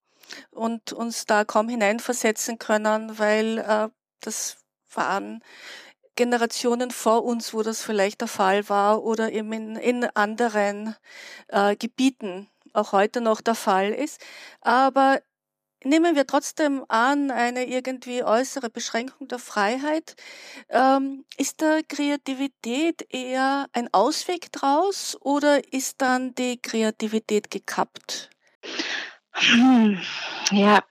und 0.51 0.93
uns 0.93 1.25
da 1.25 1.45
kaum 1.45 1.71
hineinversetzen 1.71 2.59
können, 2.59 3.19
weil 3.19 3.59
äh, 3.59 3.89
das 4.21 4.59
waren 4.93 5.43
Generationen 6.17 6.91
vor 6.91 7.25
uns, 7.25 7.55
wo 7.55 7.63
das 7.63 7.83
vielleicht 7.83 8.21
der 8.21 8.29
Fall 8.29 8.69
war 8.69 9.05
oder 9.05 9.33
eben 9.33 9.53
in, 9.53 9.77
in 9.77 10.05
anderen 10.15 10.97
äh, 11.49 11.77
Gebieten 11.77 12.49
auch 12.73 12.93
heute 12.93 13.21
noch 13.21 13.41
der 13.41 13.55
Fall 13.55 13.91
ist. 13.91 14.21
Aber 14.61 15.21
nehmen 15.85 16.15
wir 16.15 16.27
trotzdem 16.27 16.85
an, 16.89 17.31
eine 17.31 17.67
irgendwie 17.67 18.23
äußere 18.23 18.71
Beschränkung 18.71 19.29
der 19.29 19.39
Freiheit. 19.39 20.17
Ähm, 20.69 21.25
ist 21.37 21.63
da 21.63 21.81
Kreativität 21.87 23.07
eher 23.11 23.67
ein 23.73 23.93
Ausweg 23.93 24.53
draus 24.53 25.17
oder 25.21 25.73
ist 25.73 26.01
dann 26.03 26.35
die 26.35 26.59
Kreativität 26.61 27.51
gekappt? 27.51 28.31
Hm, 29.33 30.01
ja, 30.51 30.83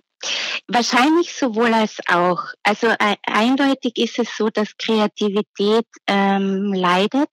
Wahrscheinlich 0.67 1.33
sowohl 1.33 1.73
als 1.73 1.99
auch. 2.07 2.43
Also 2.63 2.87
äh, 2.87 3.15
eindeutig 3.23 3.97
ist 3.97 4.17
es 4.17 4.35
so, 4.35 4.49
dass 4.49 4.77
Kreativität 4.77 5.85
ähm, 6.07 6.73
leidet, 6.73 7.29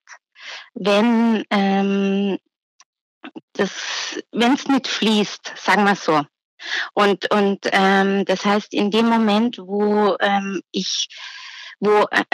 wenn 0.75 1.45
ähm, 1.51 2.39
wenn 4.33 4.55
es 4.55 4.69
nicht 4.69 4.89
fließt, 4.89 5.53
sagen 5.57 5.85
wir 5.85 5.97
so. 5.97 6.23
Und 6.95 7.31
und 7.33 7.61
ähm, 7.73 8.25
das 8.25 8.45
heißt, 8.45 8.75
in 8.75 8.91
dem 8.91 9.07
Moment, 9.07 9.59
wo 9.59 10.17
ähm, 10.21 10.61
ich 10.71 11.09
wo 11.81 12.07
äh, 12.11 12.25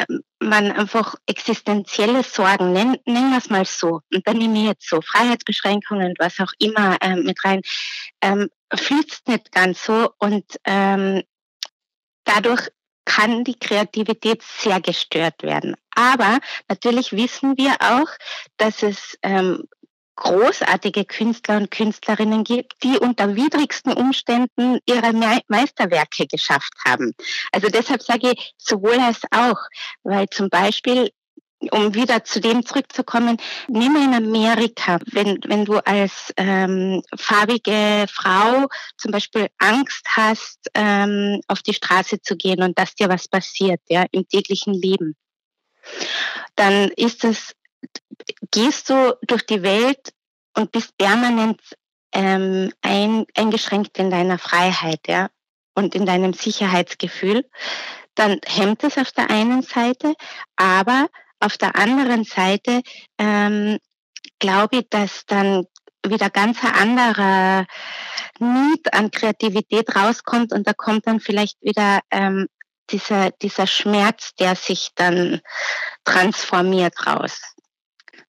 man 0.41 0.71
einfach 0.73 1.15
existenzielle 1.27 2.23
Sorgen, 2.23 2.73
nennen, 2.73 2.97
nennen 3.07 3.31
wir 3.31 3.39
es 3.39 3.49
mal 3.49 3.65
so, 3.65 4.01
und 4.13 4.27
dann 4.27 4.37
nehme 4.37 4.59
ich 4.59 4.67
jetzt 4.67 4.89
so 4.89 5.01
Freiheitsbeschränkungen 5.01 6.15
was 6.19 6.39
auch 6.39 6.53
immer 6.59 6.99
ähm, 7.01 7.25
mit 7.25 7.43
rein, 7.45 7.63
ähm, 8.21 8.51
fließt 8.75 9.29
nicht 9.29 9.53
ganz 9.53 9.85
so 9.85 10.11
und 10.19 10.45
ähm, 10.65 11.23
dadurch 12.25 12.69
kann 13.05 13.45
die 13.45 13.59
Kreativität 13.59 14.43
sehr 14.43 14.81
gestört 14.81 15.43
werden. 15.43 15.77
Aber 15.95 16.39
natürlich 16.69 17.13
wissen 17.13 17.57
wir 17.57 17.77
auch, 17.81 18.09
dass 18.59 18.83
es 18.83 19.19
ähm, 19.23 19.65
großartige 20.19 21.05
Künstler 21.05 21.59
und 21.59 21.71
Künstlerinnen 21.71 22.45
gibt, 22.45 22.83
die 22.83 22.99
unter 22.99 23.37
widrigsten 23.37 23.93
Umständen 23.93 24.79
ihre 24.85 25.13
Meisterwerke 25.47 26.27
geschafft 26.27 26.73
haben. 26.85 27.15
Also 27.53 27.69
deshalb 27.69 28.03
sage 28.03 28.33
ich 28.33 28.55
sowohl 28.59 28.99
als 28.99 29.21
auch, 29.31 29.59
weil 30.03 30.29
zum 30.29 30.51
Beispiel 30.51 31.11
um 31.73 31.95
wieder 31.95 32.25
zu 32.25 32.41
dem 32.41 32.65
zurückzukommen, 32.65 33.39
wir 33.69 34.05
in 34.05 34.15
Amerika, 34.15 34.99
wenn, 35.07 35.39
wenn 35.47 35.65
du 35.65 35.79
als 35.85 36.33
ähm, 36.37 37.03
farbige 37.17 38.07
Frau 38.13 38.67
zum 38.97 39.11
Beispiel 39.11 39.49
Angst 39.59 40.07
hast, 40.09 40.71
ähm, 40.75 41.41
auf 41.49 41.63
die 41.63 41.75
Straße 41.75 42.21
zu 42.21 42.37
gehen 42.37 42.63
und 42.63 42.79
dass 42.79 42.95
dir 42.95 43.09
was 43.09 43.29
passiert, 43.29 43.81
ja, 43.89 44.07
im 44.13 44.29
täglichen 44.29 44.75
Leben, 44.75 45.17
dann 46.55 46.91
ist 46.91 47.25
es 47.25 47.55
gehst 48.51 48.91
du 48.91 49.17
durch 49.23 49.47
die 49.47 49.63
Welt 49.63 50.13
und 50.57 50.73
bist 50.73 50.97
permanent 50.99 51.61
ähm, 52.13 52.73
ein, 52.83 53.27
eingeschränkt 53.37 53.99
in 53.99 54.11
deiner 54.11 54.39
Freiheit, 54.39 55.01
ja, 55.07 55.29
und 55.75 55.95
in 55.95 56.07
deinem 56.07 56.33
Sicherheitsgefühl, 56.33 57.49
dann 58.15 58.41
hemmt 58.45 58.83
es 58.83 58.99
auf 58.99 59.13
der 59.13 59.31
einen 59.31 59.63
Seite, 59.63 60.15
aber 60.57 61.09
auf 61.41 61.59
der 61.59 61.77
anderen 61.77 62.25
Seite 62.25 62.83
ähm, 63.19 63.79
glaube 64.39 64.79
ich, 64.79 64.89
dass 64.91 65.25
dann 65.27 65.65
wieder 66.07 66.31
ganz 66.31 66.63
ein 66.63 66.75
anderer 66.75 67.67
Need 68.39 68.93
an 68.95 69.11
Kreativität 69.11 69.95
rauskommt 69.95 70.53
und 70.53 70.67
da 70.67 70.73
kommt 70.73 71.07
dann 71.07 71.21
vielleicht 71.21 71.61
wieder 71.61 72.01
ähm, 72.11 72.47
dieser, 72.91 73.31
dieser 73.31 73.67
Schmerz, 73.67 74.35
der 74.39 74.55
sich 74.55 74.91
dann 74.95 75.41
transformiert 76.05 77.07
raus. 77.07 77.41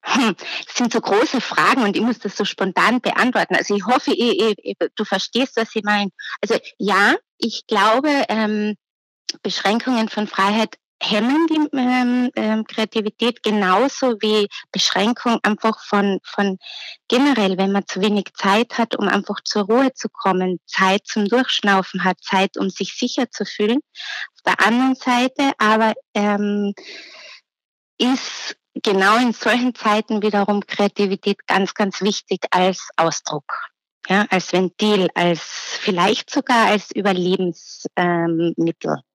Hm, 0.02 0.34
sind 0.74 0.92
so 0.92 1.00
große 1.00 1.40
Fragen 1.40 1.82
und 1.82 1.96
ich 1.96 2.02
muss 2.02 2.18
das 2.18 2.36
so 2.36 2.44
spontan 2.44 3.00
beantworten. 3.00 3.54
Also 3.54 3.76
ich 3.76 3.84
hoffe, 3.84 4.12
ich, 4.12 4.56
ich, 4.62 4.76
du 4.94 5.04
verstehst, 5.04 5.56
was 5.56 5.74
ich 5.74 5.84
meine. 5.84 6.10
Also 6.40 6.58
ja, 6.78 7.14
ich 7.38 7.66
glaube, 7.66 8.24
ähm, 8.28 8.76
Beschränkungen 9.42 10.08
von 10.08 10.26
Freiheit 10.26 10.76
hemmen 11.02 11.46
die 11.48 11.76
ähm, 11.76 12.30
ähm, 12.36 12.64
Kreativität 12.64 13.42
genauso 13.42 14.16
wie 14.20 14.48
Beschränkung 14.70 15.38
einfach 15.42 15.82
von, 15.84 16.20
von 16.24 16.58
generell, 17.08 17.56
wenn 17.58 17.72
man 17.72 17.86
zu 17.86 18.00
wenig 18.00 18.26
Zeit 18.34 18.78
hat, 18.78 18.96
um 18.96 19.08
einfach 19.08 19.40
zur 19.44 19.64
Ruhe 19.64 19.92
zu 19.94 20.08
kommen, 20.08 20.60
Zeit 20.66 21.06
zum 21.06 21.26
Durchschnaufen 21.26 22.04
hat, 22.04 22.18
Zeit, 22.22 22.56
um 22.58 22.70
sich 22.70 22.94
sicher 22.94 23.30
zu 23.30 23.44
fühlen. 23.44 23.80
Auf 24.34 24.42
der 24.46 24.66
anderen 24.66 24.94
Seite 24.94 25.52
aber 25.58 25.94
ähm, 26.14 26.74
ist 27.98 28.56
genau 28.74 29.16
in 29.16 29.32
solchen 29.32 29.74
Zeiten 29.74 30.22
wiederum 30.22 30.66
Kreativität 30.66 31.46
ganz, 31.46 31.74
ganz 31.74 32.00
wichtig 32.00 32.40
als 32.50 32.88
Ausdruck. 32.96 33.70
ja, 34.08 34.26
als 34.30 34.52
Ventil, 34.52 35.08
als 35.14 35.40
vielleicht 35.80 36.30
sogar 36.30 36.66
als 36.66 36.90
Überlebensmittel. 36.90 37.86
Ähm, 37.96 39.09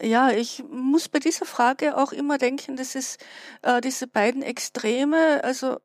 ja, 0.00 0.30
ich 0.30 0.62
muss 0.68 1.08
bei 1.08 1.18
dieser 1.18 1.46
Frage 1.46 1.96
auch 1.96 2.12
immer 2.12 2.38
denken, 2.38 2.76
dass 2.76 2.94
es 2.94 3.18
äh, 3.62 3.80
diese 3.80 4.06
beiden 4.06 4.42
Extreme, 4.42 5.42
also 5.44 5.78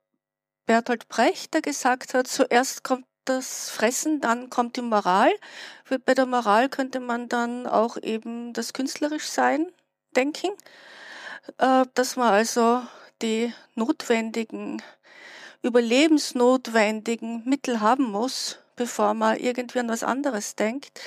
Bertolt 0.65 1.07
Brecht, 1.07 1.53
der 1.53 1.61
gesagt 1.61 2.13
hat, 2.13 2.27
zuerst 2.27 2.83
kommt 2.83 3.05
das 3.25 3.69
Fressen, 3.69 4.21
dann 4.21 4.49
kommt 4.49 4.75
die 4.75 4.81
Moral. 4.81 5.31
Bei 6.05 6.13
der 6.13 6.25
Moral 6.25 6.69
könnte 6.69 6.99
man 6.99 7.29
dann 7.29 7.67
auch 7.67 7.97
eben 7.97 8.53
das 8.53 8.73
künstlerisch 8.73 9.27
sein 9.27 9.71
denken, 10.15 10.51
äh, 11.57 11.85
dass 11.93 12.15
man 12.15 12.33
also 12.33 12.81
die 13.21 13.53
notwendigen, 13.75 14.81
überlebensnotwendigen 15.61 17.43
Mittel 17.45 17.81
haben 17.81 18.05
muss, 18.11 18.59
bevor 18.75 19.13
man 19.13 19.37
irgendwie 19.37 19.79
an 19.79 19.89
was 19.89 20.03
anderes 20.03 20.55
denkt. 20.55 20.99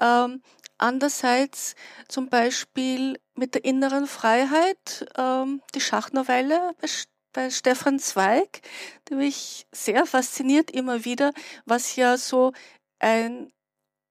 Ähm, 0.00 0.42
Andererseits 0.78 1.76
zum 2.08 2.28
Beispiel 2.28 3.18
mit 3.34 3.54
der 3.54 3.64
inneren 3.64 4.06
Freiheit, 4.06 5.06
ähm, 5.16 5.62
die 5.74 5.80
Schachnovelle 5.80 6.74
bei, 6.80 6.88
bei 7.32 7.50
Stefan 7.50 7.98
Zweig, 7.98 8.62
die 9.08 9.14
mich 9.14 9.66
sehr 9.72 10.06
fasziniert 10.06 10.70
immer 10.70 11.04
wieder, 11.04 11.32
was 11.64 11.96
ja 11.96 12.16
so 12.16 12.52
ein, 12.98 13.52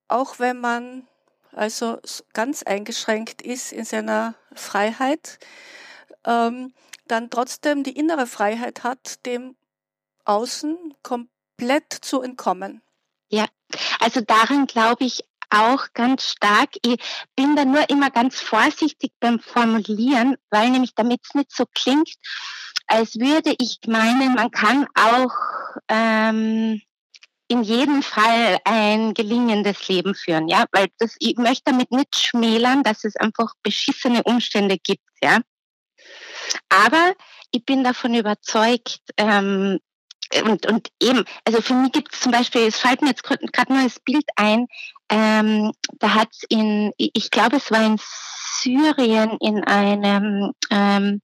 auch 0.07 0.39
wenn 0.39 0.59
man 0.59 1.07
also 1.51 1.99
ganz 2.33 2.63
eingeschränkt 2.63 3.41
ist 3.41 3.71
in 3.71 3.85
seiner 3.85 4.35
Freiheit, 4.53 5.39
ähm, 6.25 6.73
dann 7.07 7.29
trotzdem 7.29 7.83
die 7.83 7.97
innere 7.97 8.27
Freiheit 8.27 8.83
hat, 8.83 9.25
dem 9.25 9.55
Außen 10.25 10.95
komplett 11.03 11.91
zu 11.91 12.21
entkommen. 12.21 12.81
Ja, 13.29 13.45
also 13.99 14.21
darin 14.21 14.67
glaube 14.67 15.05
ich 15.05 15.25
auch 15.53 15.87
ganz 15.93 16.29
stark. 16.29 16.69
Ich 16.83 16.97
bin 17.35 17.55
da 17.55 17.65
nur 17.65 17.89
immer 17.89 18.09
ganz 18.09 18.39
vorsichtig 18.39 19.11
beim 19.19 19.39
Formulieren, 19.39 20.35
weil 20.49 20.69
nämlich 20.69 20.95
damit 20.95 21.21
es 21.23 21.35
nicht 21.35 21.55
so 21.55 21.65
klingt, 21.73 22.13
als 22.87 23.15
würde 23.15 23.55
ich 23.59 23.79
meinen, 23.87 24.35
man 24.35 24.51
kann 24.51 24.87
auch 24.95 25.31
ähm, 25.87 26.81
in 27.47 27.63
jedem 27.63 28.01
Fall 28.01 28.57
ein 28.65 29.13
gelingendes 29.13 29.87
Leben 29.87 30.15
führen, 30.15 30.47
ja, 30.47 30.65
weil 30.71 30.87
das, 30.97 31.15
ich 31.19 31.37
möchte 31.37 31.63
damit 31.65 31.91
nicht 31.91 32.15
schmälern, 32.15 32.83
dass 32.83 33.03
es 33.03 33.15
einfach 33.15 33.53
beschissene 33.61 34.23
Umstände 34.23 34.77
gibt, 34.77 35.03
ja. 35.21 35.39
Aber 36.69 37.13
ich 37.51 37.63
bin 37.65 37.83
davon 37.83 38.15
überzeugt, 38.15 38.99
ähm, 39.17 39.79
und, 40.41 40.65
und 40.65 40.87
eben, 41.01 41.23
also 41.45 41.61
für 41.61 41.73
mich 41.73 41.91
gibt 41.91 42.13
es 42.13 42.21
zum 42.21 42.31
Beispiel, 42.31 42.61
es 42.61 42.79
fällt 42.79 43.01
mir 43.01 43.09
jetzt 43.09 43.23
gerade 43.23 43.73
nur 43.73 43.83
das 43.83 43.99
Bild 43.99 44.25
ein, 44.35 44.67
ähm, 45.09 45.71
da 45.99 46.13
hat 46.15 46.29
es 46.31 46.43
in, 46.49 46.91
ich 46.97 47.29
glaube 47.29 47.57
es 47.57 47.71
war 47.71 47.85
in 47.85 47.99
Syrien 48.61 49.37
in 49.39 49.63
einem 49.63 50.53
ähm, 50.69 51.21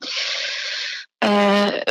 äh, 1.22 1.82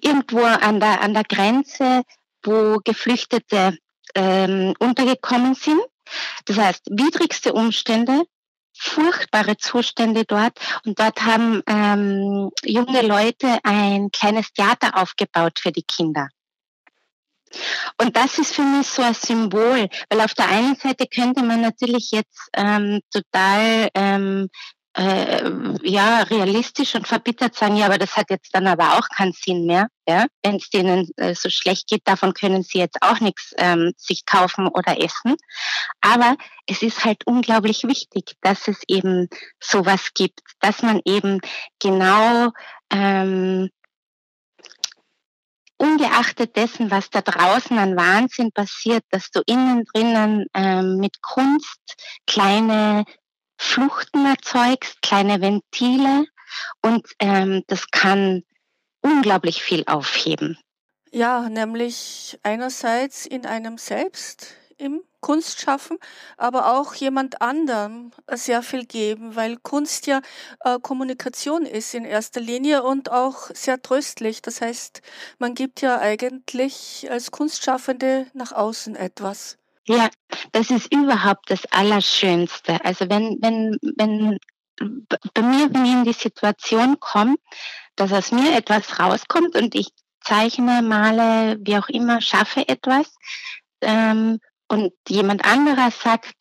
irgendwo 0.00 0.42
an 0.42 0.80
der, 0.80 1.00
an 1.02 1.14
der 1.14 1.24
Grenze, 1.24 2.02
wo 2.42 2.78
Geflüchtete 2.84 3.78
ähm, 4.14 4.74
untergekommen 4.78 5.54
sind. 5.54 5.80
Das 6.46 6.58
heißt, 6.58 6.86
widrigste 6.90 7.52
Umstände, 7.52 8.24
furchtbare 8.78 9.56
Zustände 9.56 10.24
dort. 10.24 10.58
Und 10.84 10.98
dort 10.98 11.22
haben 11.22 11.62
ähm, 11.66 12.50
junge 12.64 13.02
Leute 13.02 13.58
ein 13.64 14.10
kleines 14.10 14.52
Theater 14.52 14.96
aufgebaut 14.96 15.58
für 15.58 15.72
die 15.72 15.84
Kinder. 15.84 16.28
Und 17.98 18.16
das 18.16 18.38
ist 18.38 18.54
für 18.54 18.62
mich 18.62 18.86
so 18.86 19.02
ein 19.02 19.14
Symbol, 19.14 19.88
weil 20.10 20.20
auf 20.20 20.34
der 20.34 20.48
einen 20.48 20.74
Seite 20.76 21.06
könnte 21.06 21.42
man 21.42 21.60
natürlich 21.60 22.10
jetzt 22.10 22.48
ähm, 22.54 23.00
total 23.10 23.88
ähm, 23.94 24.48
äh, 24.96 25.50
ja 25.82 26.22
realistisch 26.22 26.94
und 26.94 27.06
verbittert 27.06 27.54
sagen, 27.54 27.76
ja, 27.76 27.86
aber 27.86 27.98
das 27.98 28.16
hat 28.16 28.30
jetzt 28.30 28.54
dann 28.54 28.66
aber 28.66 28.94
auch 28.94 29.08
keinen 29.08 29.32
Sinn 29.32 29.66
mehr. 29.66 29.88
Ja? 30.08 30.26
Wenn 30.42 30.56
es 30.56 30.70
denen 30.70 31.10
äh, 31.16 31.34
so 31.34 31.50
schlecht 31.50 31.88
geht, 31.88 32.02
davon 32.04 32.32
können 32.32 32.62
sie 32.62 32.78
jetzt 32.78 33.02
auch 33.02 33.20
nichts 33.20 33.52
ähm, 33.58 33.92
sich 33.98 34.24
kaufen 34.24 34.68
oder 34.68 34.98
essen. 34.98 35.36
Aber 36.00 36.36
es 36.66 36.82
ist 36.82 37.04
halt 37.04 37.26
unglaublich 37.26 37.84
wichtig, 37.84 38.36
dass 38.40 38.68
es 38.68 38.80
eben 38.88 39.28
sowas 39.60 40.12
gibt, 40.14 40.40
dass 40.60 40.82
man 40.82 41.00
eben 41.04 41.40
genau 41.78 42.50
ähm, 42.90 43.68
ungeachtet 45.78 46.56
dessen, 46.56 46.90
was 46.90 47.10
da 47.10 47.20
draußen 47.20 47.76
an 47.76 47.96
Wahnsinn 47.96 48.50
passiert, 48.50 49.04
dass 49.10 49.30
du 49.30 49.42
innen 49.44 49.84
drinnen 49.92 50.46
ähm, 50.54 50.96
mit 50.96 51.20
Kunst 51.20 51.96
kleine 52.26 53.04
Fluchten 53.58 54.26
erzeugst, 54.26 55.00
kleine 55.02 55.40
Ventile 55.40 56.26
und 56.82 57.06
ähm, 57.18 57.62
das 57.66 57.90
kann 57.90 58.42
unglaublich 59.00 59.62
viel 59.62 59.84
aufheben. 59.86 60.58
Ja, 61.12 61.48
nämlich 61.48 62.38
einerseits 62.42 63.26
in 63.26 63.46
einem 63.46 63.78
selbst 63.78 64.56
im 64.78 65.02
Kunstschaffen, 65.20 65.98
aber 66.36 66.78
auch 66.78 66.94
jemand 66.94 67.40
anderem 67.40 68.12
sehr 68.32 68.62
viel 68.62 68.84
geben, 68.84 69.34
weil 69.34 69.56
Kunst 69.56 70.06
ja 70.06 70.20
äh, 70.60 70.78
Kommunikation 70.80 71.64
ist 71.64 71.94
in 71.94 72.04
erster 72.04 72.40
Linie 72.40 72.82
und 72.82 73.10
auch 73.10 73.50
sehr 73.54 73.80
tröstlich. 73.80 74.42
Das 74.42 74.60
heißt, 74.60 75.00
man 75.38 75.54
gibt 75.54 75.80
ja 75.80 75.98
eigentlich 75.98 77.08
als 77.10 77.30
Kunstschaffende 77.30 78.26
nach 78.34 78.52
außen 78.52 78.94
etwas. 78.94 79.56
Ja, 79.88 80.10
das 80.52 80.70
ist 80.70 80.92
überhaupt 80.92 81.50
das 81.50 81.64
Allerschönste. 81.66 82.84
Also 82.84 83.08
wenn, 83.08 83.38
wenn, 83.40 83.78
wenn 83.96 84.38
bei 85.32 85.42
mir, 85.42 85.72
wenn 85.72 85.84
ich 85.84 85.92
in 85.92 86.04
die 86.04 86.12
Situation 86.12 86.98
komme, 86.98 87.36
dass 87.94 88.12
aus 88.12 88.32
mir 88.32 88.56
etwas 88.56 88.98
rauskommt 88.98 89.54
und 89.56 89.74
ich 89.74 89.88
zeichne, 90.22 90.82
male, 90.82 91.56
wie 91.60 91.76
auch 91.78 91.88
immer, 91.88 92.20
schaffe 92.20 92.68
etwas 92.68 93.14
ähm, 93.80 94.40
und 94.68 94.92
jemand 95.08 95.44
anderer 95.44 95.90
sagt, 95.90 96.34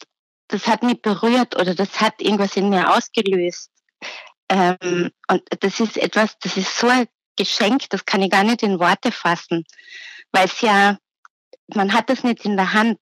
das 0.47 0.67
hat 0.67 0.84
mich 0.84 1.01
berührt 1.01 1.55
oder 1.55 1.75
das 1.75 2.01
hat 2.01 2.21
irgendwas 2.21 2.58
in 2.58 2.69
mir 2.69 2.93
ausgelöst. 2.93 3.69
Ähm, 4.49 5.12
und 5.27 5.43
das 5.60 5.79
ist 5.79 5.97
etwas, 5.97 6.38
das 6.39 6.58
ist 6.58 6.77
so 6.77 6.88
ein 6.88 7.08
Geschenk, 7.36 7.89
das 7.89 8.05
kann 8.05 8.21
ich 8.21 8.31
gar 8.31 8.43
nicht 8.43 8.63
in 8.63 8.79
Worte 8.79 9.12
fassen, 9.12 9.65
weil 10.31 10.45
es 10.45 10.62
ja, 10.62 10.97
man 11.73 11.93
hat 11.93 12.10
das 12.10 12.23
nicht 12.23 12.45
in 12.45 12.58
der 12.58 12.73
Hand 12.73 12.99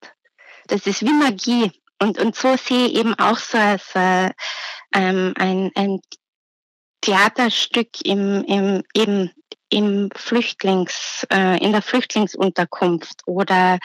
das 0.68 0.88
ist 0.88 1.02
wie 1.02 1.14
Magie. 1.14 1.72
Und, 2.00 2.20
und 2.20 2.36
so 2.36 2.56
sehe 2.58 2.88
ich 2.88 2.96
eben 2.96 3.14
auch 3.16 3.38
so, 3.38 3.58
so 3.78 4.30
ähm, 4.94 5.34
ein, 5.38 5.72
ein 5.76 6.00
Theaterstück 7.02 7.90
im, 8.06 8.44
im, 8.46 8.84
eben 8.94 9.32
im 9.70 10.10
Flüchtlings, 10.16 11.26
äh, 11.32 11.58
in 11.64 11.72
der 11.72 11.82
Flüchtlingsunterkunft 11.82 13.22
oder 13.26 13.80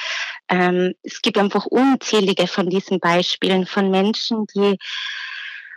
ähm, 0.49 0.95
es 1.03 1.23
gibt 1.23 1.39
einfach 1.39 1.67
unzählige 1.67 2.47
von 2.47 2.69
diesen 2.69 3.01
Beispielen 3.01 3.67
von 3.67 3.91
Menschen, 3.91 4.47
die 4.55 4.77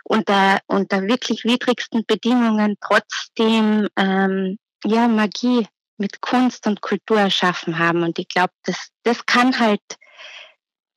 unter, 0.04 0.58
unter 0.66 1.02
wirklich 1.02 1.44
widrigsten 1.44 2.04
Bedingungen 2.06 2.76
trotzdem 2.80 3.88
ähm, 3.96 4.58
ja, 4.84 5.08
Magie 5.08 5.66
mit 5.96 6.20
Kunst 6.20 6.66
und 6.66 6.82
Kultur 6.82 7.20
erschaffen 7.20 7.78
haben. 7.78 8.02
Und 8.02 8.18
ich 8.18 8.28
glaube, 8.28 8.52
das, 8.64 8.88
das 9.04 9.24
kann 9.24 9.58
halt 9.58 9.80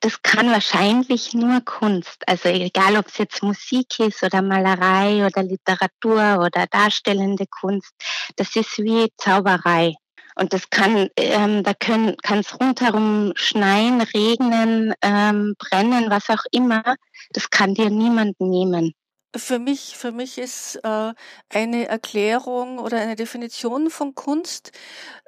das 0.05 0.21
kann 0.21 0.51
wahrscheinlich 0.51 1.33
nur 1.33 1.61
Kunst. 1.61 2.21
Also 2.27 2.49
egal, 2.49 2.95
ob 2.95 3.07
es 3.07 3.17
jetzt 3.17 3.41
Musik 3.41 3.99
ist 3.99 4.21
oder 4.21 4.43
Malerei 4.43 5.25
oder 5.25 5.41
Literatur 5.41 6.45
oder 6.45 6.67
darstellende 6.69 7.47
Kunst, 7.47 7.91
das 8.35 8.55
ist 8.55 8.77
wie 8.77 9.11
Zauberei. 9.17 9.95
Und 10.35 10.53
das 10.53 10.69
kann, 10.69 11.09
ähm, 11.17 11.63
da 11.63 11.73
kann 11.73 12.15
es 12.21 12.59
rundherum 12.59 13.33
schneien, 13.35 13.99
regnen, 14.01 14.93
ähm, 15.01 15.55
brennen, 15.57 16.11
was 16.11 16.29
auch 16.29 16.43
immer. 16.51 16.83
Das 17.31 17.49
kann 17.49 17.73
dir 17.73 17.89
niemand 17.89 18.39
nehmen. 18.39 18.93
Für 19.35 19.57
mich, 19.57 19.97
für 19.97 20.11
mich 20.11 20.37
ist 20.37 20.75
äh, 20.83 21.13
eine 21.49 21.87
Erklärung 21.87 22.77
oder 22.77 22.99
eine 22.99 23.15
Definition 23.15 23.89
von 23.89 24.13
Kunst, 24.13 24.71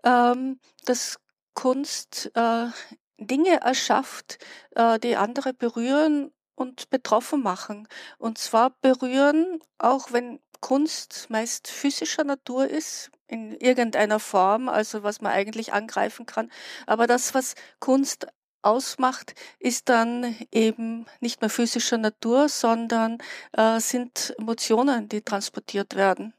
ähm, 0.04 0.60
dass 0.86 1.18
Kunst 1.56 2.30
äh, 2.36 2.68
Dinge 3.17 3.62
erschafft, 3.62 4.39
äh, 4.75 4.99
die 4.99 5.15
andere 5.15 5.53
berühren 5.53 6.32
und 6.56 6.89
betroffen 6.89 7.41
machen. 7.41 7.88
Und 8.17 8.38
zwar 8.38 8.71
berühren, 8.82 9.60
auch 9.77 10.12
wenn 10.12 10.39
Kunst 10.60 11.27
meist 11.30 11.67
physischer 11.67 12.23
Natur 12.23 12.67
ist, 12.67 13.12
in 13.27 13.53
irgendeiner 13.53 14.19
Form, 14.19 14.69
also 14.69 15.03
was 15.03 15.21
man 15.21 15.32
eigentlich 15.34 15.73
angreifen 15.73 16.25
kann. 16.25 16.51
Aber 16.86 17.08
das, 17.08 17.34
was 17.34 17.56
Kunst 17.80 18.27
ausmacht, 18.62 19.36
ist 19.60 19.89
dann 19.89 20.36
eben 20.51 21.06
nicht 21.19 21.41
mehr 21.41 21.49
physischer 21.49 21.97
Natur, 21.97 22.49
sondern 22.49 23.17
äh, 23.53 23.80
sind 23.80 24.34
Emotionen, 24.38 25.10
die 25.10 25.21
transportiert 25.21 25.95
werden. 25.95 26.34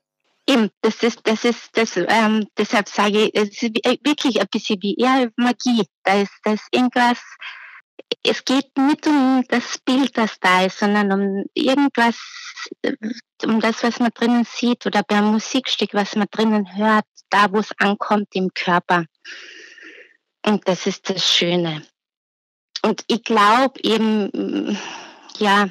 Eben, 0.48 0.70
das 0.80 1.02
ist, 1.02 1.20
das 1.24 1.44
ist, 1.44 1.76
das, 1.76 1.98
ähm, 1.98 2.46
deshalb 2.56 2.88
sage 2.88 3.24
ich, 3.24 3.34
es 3.34 3.62
ist 3.62 3.62
wirklich 3.62 4.40
ein 4.40 4.46
bisschen 4.50 4.80
wie 4.80 4.94
eher 4.96 5.30
Magie. 5.37 5.84
Da 6.04 6.22
ist, 6.22 6.32
da 6.42 6.54
ist 6.54 6.66
irgendwas, 6.70 7.18
es 8.22 8.42
geht 8.46 8.76
nicht 8.78 9.06
um 9.06 9.44
das 9.48 9.76
Bild, 9.78 10.16
das 10.16 10.40
da 10.40 10.64
ist, 10.64 10.78
sondern 10.78 11.12
um 11.12 11.44
irgendwas, 11.52 12.16
um 13.44 13.61
das, 13.61 13.82
was 13.82 14.00
man 14.00 14.11
drinnen 14.14 14.44
sieht 14.44 14.87
oder 14.87 15.02
beim 15.02 15.32
Musikstück, 15.32 15.92
was 15.92 16.16
man 16.16 16.28
drinnen 16.30 16.76
hört, 16.76 17.04
da 17.28 17.52
wo 17.52 17.58
es 17.58 17.70
ankommt 17.78 18.28
im 18.32 18.48
Körper. 18.54 19.04
Und 20.46 20.66
das 20.66 20.87
ist 20.87 21.11
das 21.11 21.28
Schöne. 21.28 21.82
Und 22.82 23.04
ich 23.08 23.22
glaube 23.22 23.78
eben, 23.82 24.78
ja, 25.37 25.68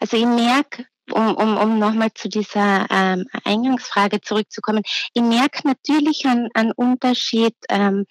also 0.00 0.18
ich 0.18 0.26
merke, 0.26 0.86
um, 1.12 1.34
um, 1.36 1.56
um 1.56 1.78
nochmal 1.78 2.12
zu 2.14 2.28
dieser 2.28 2.86
ähm, 2.90 3.26
Eingangsfrage 3.44 4.20
zurückzukommen, 4.20 4.82
ich 5.14 5.22
merke 5.22 5.66
natürlich 5.66 6.24
einen, 6.26 6.48
einen 6.54 6.72
Unterschied, 6.72 7.54
ähm, 7.68 8.06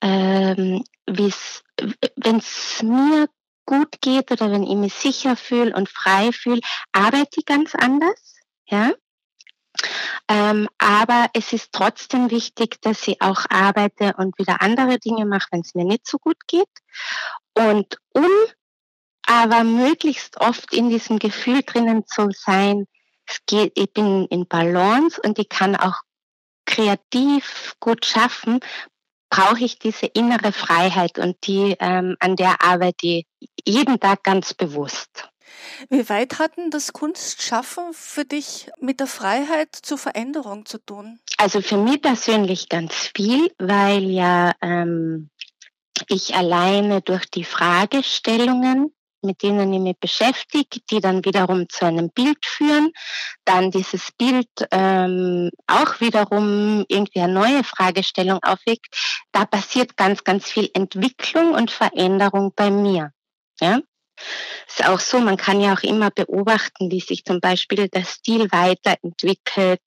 ähm, 0.00 0.84
wenn 1.06 2.36
es 2.36 2.82
mir 2.82 3.28
gut 3.66 4.00
geht 4.00 4.30
oder 4.30 4.50
wenn 4.50 4.62
ich 4.62 4.76
mich 4.76 4.94
sicher 4.94 5.36
fühle 5.36 5.74
und 5.74 5.88
frei 5.88 6.30
fühle, 6.32 6.60
arbeite 6.92 7.40
ich 7.40 7.44
ganz 7.44 7.74
anders. 7.74 8.36
Ja? 8.66 8.92
Ähm, 10.28 10.68
aber 10.78 11.28
es 11.34 11.52
ist 11.52 11.72
trotzdem 11.72 12.30
wichtig, 12.30 12.80
dass 12.80 13.06
ich 13.06 13.20
auch 13.20 13.44
arbeite 13.50 14.14
und 14.16 14.38
wieder 14.38 14.62
andere 14.62 14.98
Dinge 14.98 15.26
mache, 15.26 15.48
wenn 15.50 15.60
es 15.60 15.74
mir 15.74 15.84
nicht 15.84 16.06
so 16.06 16.18
gut 16.18 16.38
geht. 16.46 16.68
Und 17.54 17.98
um 18.12 18.26
aber 19.26 19.64
möglichst 19.64 20.40
oft 20.40 20.72
in 20.72 20.88
diesem 20.88 21.18
Gefühl 21.18 21.62
drinnen 21.62 22.06
zu 22.06 22.28
sein, 22.30 22.86
es 23.26 23.40
geht, 23.46 23.72
ich 23.76 23.92
bin 23.92 24.26
in 24.26 24.46
Balance 24.46 25.20
und 25.22 25.38
ich 25.38 25.48
kann 25.48 25.76
auch 25.76 25.96
kreativ 26.64 27.74
gut 27.80 28.06
schaffen, 28.06 28.60
brauche 29.30 29.64
ich 29.64 29.78
diese 29.78 30.06
innere 30.06 30.52
Freiheit 30.52 31.18
und 31.18 31.36
die 31.46 31.76
ähm, 31.80 32.16
an 32.20 32.36
der 32.36 32.62
arbeite 32.62 33.06
ich 33.06 33.26
jeden 33.64 33.98
Tag 33.98 34.22
ganz 34.22 34.54
bewusst. 34.54 35.28
Wie 35.88 36.08
weit 36.08 36.38
hat 36.38 36.56
denn 36.56 36.70
das 36.70 36.92
Kunstschaffen 36.92 37.92
für 37.92 38.24
dich 38.24 38.70
mit 38.80 39.00
der 39.00 39.06
Freiheit 39.06 39.74
zur 39.74 39.98
Veränderung 39.98 40.66
zu 40.66 40.78
tun? 40.78 41.18
Also 41.38 41.60
für 41.60 41.76
mich 41.76 42.02
persönlich 42.02 42.68
ganz 42.68 43.10
viel, 43.14 43.50
weil 43.58 44.04
ja 44.04 44.52
ähm, 44.60 45.30
ich 46.08 46.34
alleine 46.34 47.02
durch 47.02 47.26
die 47.26 47.44
Fragestellungen 47.44 48.92
mit 49.26 49.42
denen 49.42 49.72
ich 49.72 49.80
mich 49.80 49.98
beschäftige, 49.98 50.80
die 50.90 51.00
dann 51.00 51.24
wiederum 51.24 51.68
zu 51.68 51.84
einem 51.84 52.10
Bild 52.10 52.44
führen, 52.44 52.92
dann 53.44 53.70
dieses 53.70 54.12
Bild 54.12 54.48
ähm, 54.70 55.50
auch 55.66 56.00
wiederum 56.00 56.84
irgendwie 56.88 57.20
eine 57.20 57.32
neue 57.32 57.64
Fragestellung 57.64 58.38
aufweckt. 58.42 58.86
Da 59.32 59.44
passiert 59.44 59.96
ganz, 59.96 60.24
ganz 60.24 60.50
viel 60.50 60.70
Entwicklung 60.72 61.52
und 61.52 61.70
Veränderung 61.70 62.52
bei 62.56 62.70
mir. 62.70 63.12
Ja? 63.60 63.80
Ist 64.66 64.86
auch 64.86 65.00
so, 65.00 65.20
man 65.20 65.36
kann 65.36 65.60
ja 65.60 65.74
auch 65.74 65.82
immer 65.82 66.10
beobachten, 66.10 66.90
wie 66.90 67.00
sich 67.00 67.24
zum 67.24 67.40
Beispiel 67.40 67.88
der 67.88 68.04
Stil 68.04 68.50
weiterentwickelt, 68.50 69.82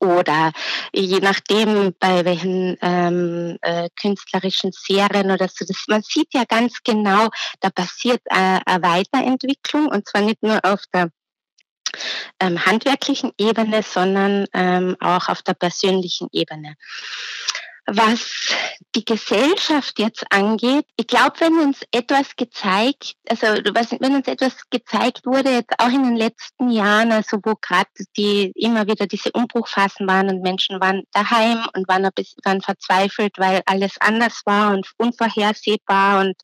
oder 0.00 0.52
je 0.92 1.20
nachdem, 1.20 1.94
bei 1.98 2.24
welchen 2.24 2.76
ähm, 2.80 3.58
äh, 3.62 3.88
künstlerischen 4.00 4.72
Serien 4.72 5.30
oder 5.30 5.48
so. 5.48 5.64
Das, 5.64 5.84
man 5.88 6.02
sieht 6.02 6.32
ja 6.34 6.44
ganz 6.44 6.82
genau, 6.82 7.28
da 7.60 7.70
passiert 7.70 8.20
äh, 8.26 8.60
eine 8.64 8.82
Weiterentwicklung 8.82 9.88
und 9.88 10.08
zwar 10.08 10.22
nicht 10.22 10.42
nur 10.42 10.64
auf 10.64 10.80
der 10.92 11.10
ähm, 12.40 12.64
handwerklichen 12.64 13.32
Ebene, 13.38 13.82
sondern 13.82 14.46
ähm, 14.52 14.96
auch 15.00 15.28
auf 15.28 15.42
der 15.42 15.54
persönlichen 15.54 16.28
Ebene. 16.32 16.74
Was 17.86 18.54
die 18.94 19.04
Gesellschaft 19.04 19.98
jetzt 19.98 20.24
angeht, 20.30 20.86
ich 20.96 21.06
glaube, 21.06 21.34
wenn 21.40 21.58
uns 21.58 21.80
etwas 21.90 22.34
gezeigt, 22.36 23.14
also 23.28 23.46
wenn 23.46 24.16
uns 24.16 24.26
etwas 24.26 24.54
gezeigt 24.70 25.26
wurde, 25.26 25.50
jetzt 25.50 25.74
auch 25.78 25.88
in 25.88 26.02
den 26.02 26.16
letzten 26.16 26.70
Jahren, 26.70 27.12
also 27.12 27.38
wo 27.42 27.54
gerade 27.60 27.90
die 28.16 28.52
immer 28.54 28.86
wieder 28.86 29.06
diese 29.06 29.32
Umbruchphasen 29.32 30.06
waren 30.06 30.30
und 30.30 30.42
Menschen 30.42 30.80
waren 30.80 31.02
daheim 31.12 31.66
und 31.76 31.86
waren, 31.86 32.06
ein 32.06 32.12
bisschen, 32.14 32.38
waren 32.44 32.62
verzweifelt, 32.62 33.34
weil 33.36 33.60
alles 33.66 33.96
anders 34.00 34.40
war 34.46 34.72
und 34.72 34.90
unvorhersehbar 34.96 36.20
und 36.20 36.36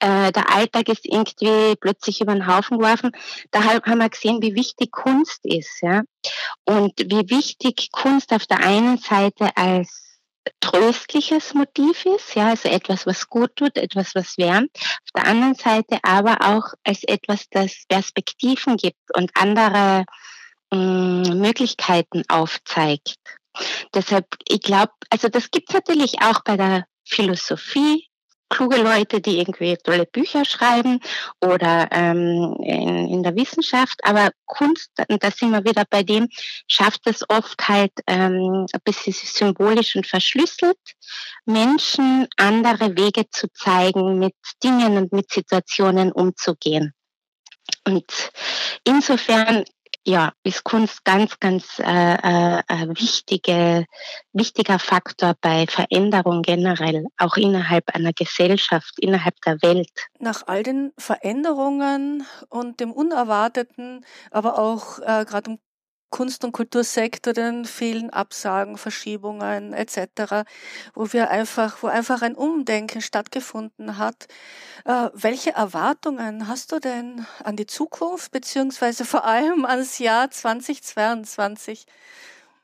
äh, 0.00 0.32
der 0.32 0.54
Alltag 0.54 0.88
ist 0.88 1.04
irgendwie 1.04 1.74
plötzlich 1.76 2.20
über 2.20 2.32
den 2.32 2.46
Haufen 2.46 2.78
geworfen. 2.78 3.10
Da 3.50 3.64
haben 3.64 3.98
wir 3.98 4.08
gesehen, 4.08 4.40
wie 4.40 4.54
wichtig 4.54 4.92
Kunst 4.92 5.40
ist, 5.42 5.82
ja. 5.82 6.02
Und 6.64 6.92
wie 7.00 7.28
wichtig 7.30 7.90
Kunst 7.90 8.32
auf 8.32 8.46
der 8.46 8.60
einen 8.60 8.98
Seite 8.98 9.50
als 9.56 10.07
tröstliches 10.60 11.54
Motiv 11.54 12.04
ist, 12.06 12.34
ja, 12.34 12.48
also 12.48 12.68
etwas, 12.68 13.06
was 13.06 13.28
gut 13.28 13.54
tut, 13.56 13.76
etwas, 13.76 14.14
was 14.14 14.38
wärmt. 14.38 14.70
Auf 14.74 15.12
der 15.14 15.26
anderen 15.26 15.54
Seite 15.54 15.98
aber 16.02 16.38
auch 16.40 16.74
als 16.84 17.04
etwas, 17.04 17.46
das 17.50 17.84
Perspektiven 17.88 18.76
gibt 18.76 18.98
und 19.14 19.30
andere 19.34 20.04
mh, 20.70 20.78
mm, 20.78 21.40
Möglichkeiten 21.40 22.22
aufzeigt. 22.28 23.16
Deshalb, 23.94 24.26
ich 24.48 24.60
glaube, 24.60 24.92
also 25.10 25.28
das 25.28 25.50
gibt 25.50 25.70
es 25.70 25.74
natürlich 25.74 26.22
auch 26.22 26.40
bei 26.44 26.56
der 26.56 26.86
Philosophie, 27.04 28.07
kluge 28.48 28.76
Leute, 28.76 29.20
die 29.20 29.38
irgendwie 29.38 29.76
tolle 29.76 30.06
Bücher 30.06 30.44
schreiben 30.44 31.00
oder 31.40 31.88
ähm, 31.90 32.56
in, 32.62 33.08
in 33.08 33.22
der 33.22 33.36
Wissenschaft, 33.36 34.00
aber 34.02 34.30
Kunst, 34.46 34.90
und 35.08 35.22
da 35.22 35.30
sind 35.30 35.50
wir 35.50 35.64
wieder 35.64 35.84
bei 35.88 36.02
dem, 36.02 36.28
schafft 36.66 37.06
es 37.06 37.28
oft 37.28 37.68
halt 37.68 37.92
ähm, 38.06 38.66
ein 38.72 38.80
bisschen 38.84 39.12
symbolisch 39.12 39.96
und 39.96 40.06
verschlüsselt, 40.06 40.78
Menschen 41.44 42.26
andere 42.36 42.96
Wege 42.96 43.28
zu 43.30 43.48
zeigen, 43.52 44.18
mit 44.18 44.34
Dingen 44.62 44.96
und 44.96 45.12
mit 45.12 45.30
Situationen 45.30 46.12
umzugehen. 46.12 46.94
Und 47.84 48.30
insofern 48.84 49.64
ja, 50.08 50.32
ist 50.42 50.64
Kunst 50.64 51.04
ganz, 51.04 51.38
ganz 51.38 51.78
äh, 51.78 51.82
äh, 51.84 52.88
wichtige, 52.98 53.84
wichtiger 54.32 54.78
Faktor 54.78 55.34
bei 55.40 55.66
Veränderung 55.68 56.40
generell, 56.40 57.04
auch 57.18 57.36
innerhalb 57.36 57.94
einer 57.94 58.14
Gesellschaft, 58.14 58.98
innerhalb 58.98 59.34
der 59.42 59.60
Welt. 59.60 59.90
Nach 60.18 60.46
all 60.46 60.62
den 60.62 60.92
Veränderungen 60.96 62.26
und 62.48 62.80
dem 62.80 62.92
Unerwarteten, 62.92 64.04
aber 64.30 64.58
auch 64.58 64.98
äh, 65.00 65.26
gerade 65.26 65.50
um 65.50 65.58
Kunst- 66.10 66.44
und 66.44 66.52
Kultursektor 66.52 67.32
den 67.32 67.64
vielen 67.64 68.10
Absagen, 68.10 68.78
Verschiebungen 68.78 69.72
etc., 69.72 70.44
wo 70.94 71.12
wir 71.12 71.30
einfach, 71.30 71.82
wo 71.82 71.86
einfach 71.86 72.22
ein 72.22 72.34
Umdenken 72.34 73.00
stattgefunden 73.00 73.98
hat. 73.98 74.26
Äh, 74.84 75.10
welche 75.12 75.52
Erwartungen 75.52 76.48
hast 76.48 76.72
du 76.72 76.78
denn 76.78 77.26
an 77.44 77.56
die 77.56 77.66
Zukunft 77.66 78.32
beziehungsweise 78.32 79.04
vor 79.04 79.24
allem 79.24 79.64
ans 79.64 79.98
Jahr 79.98 80.30
2022? 80.30 81.86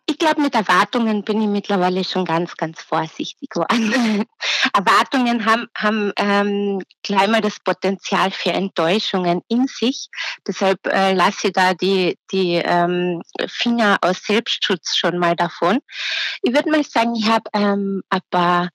Ich 0.07 0.19
glaube, 0.19 0.43
mit 0.43 0.55
Erwartungen 0.55 1.25
bin 1.25 1.41
ich 1.41 1.49
mittlerweile 1.49 2.05
schon 2.05 2.27
ganz, 2.27 2.57
ganz 2.57 2.83
vorsichtig 2.83 3.49
geworden. 3.49 4.27
Erwartungen 4.75 5.47
haben, 5.47 5.67
haben 5.77 6.13
ähm, 6.17 6.83
gleich 7.03 7.29
mal 7.29 7.41
das 7.41 7.59
Potenzial 7.61 8.31
für 8.31 8.53
Enttäuschungen 8.53 9.41
in 9.49 9.67
sich. 9.67 10.09
Deshalb 10.47 10.87
äh, 10.87 11.15
lasse 11.15 11.49
ich 11.49 11.53
da 11.55 11.73
die, 11.73 12.19
die 12.33 12.57
ähm, 12.57 13.23
Finger 13.49 13.99
aus 14.03 14.23
Selbstschutz 14.25 14.97
schon 14.97 15.19
mal 15.19 15.37
davon. 15.37 15.79
Ich 16.43 16.53
würde 16.53 16.71
mal 16.71 16.85
sagen, 16.85 17.15
ich 17.15 17.29
habe 17.29 17.49
ähm, 17.55 18.03
ein 18.11 18.21
paar 18.31 18.69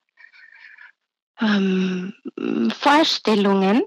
ähm, 1.40 2.12
Vorstellungen 2.76 3.82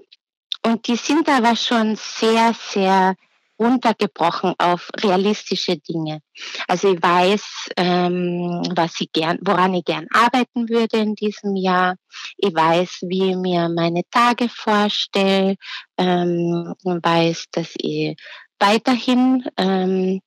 und 0.62 0.86
die 0.86 0.96
sind 0.96 1.28
aber 1.28 1.56
schon 1.56 1.96
sehr, 1.96 2.54
sehr 2.54 3.16
runtergebrochen 3.58 4.54
auf 4.58 4.90
realistische 5.02 5.76
Dinge. 5.78 6.20
Also 6.66 6.94
ich 6.94 7.02
weiß, 7.02 7.68
ähm, 7.76 8.62
was 8.74 9.00
ich 9.00 9.12
gern, 9.12 9.38
woran 9.42 9.74
ich 9.74 9.84
gern 9.84 10.06
arbeiten 10.12 10.68
würde 10.68 10.98
in 10.98 11.14
diesem 11.14 11.56
Jahr. 11.56 11.96
Ich 12.36 12.54
weiß, 12.54 13.04
wie 13.08 13.30
ich 13.30 13.36
mir 13.36 13.68
meine 13.68 14.02
Tage 14.10 14.48
vorstelle. 14.48 15.56
Ähm, 15.96 16.74
weiß, 16.82 17.46
dass 17.52 17.72
ich 17.76 18.16
weiterhin 18.58 19.44
ähm, 19.56 20.20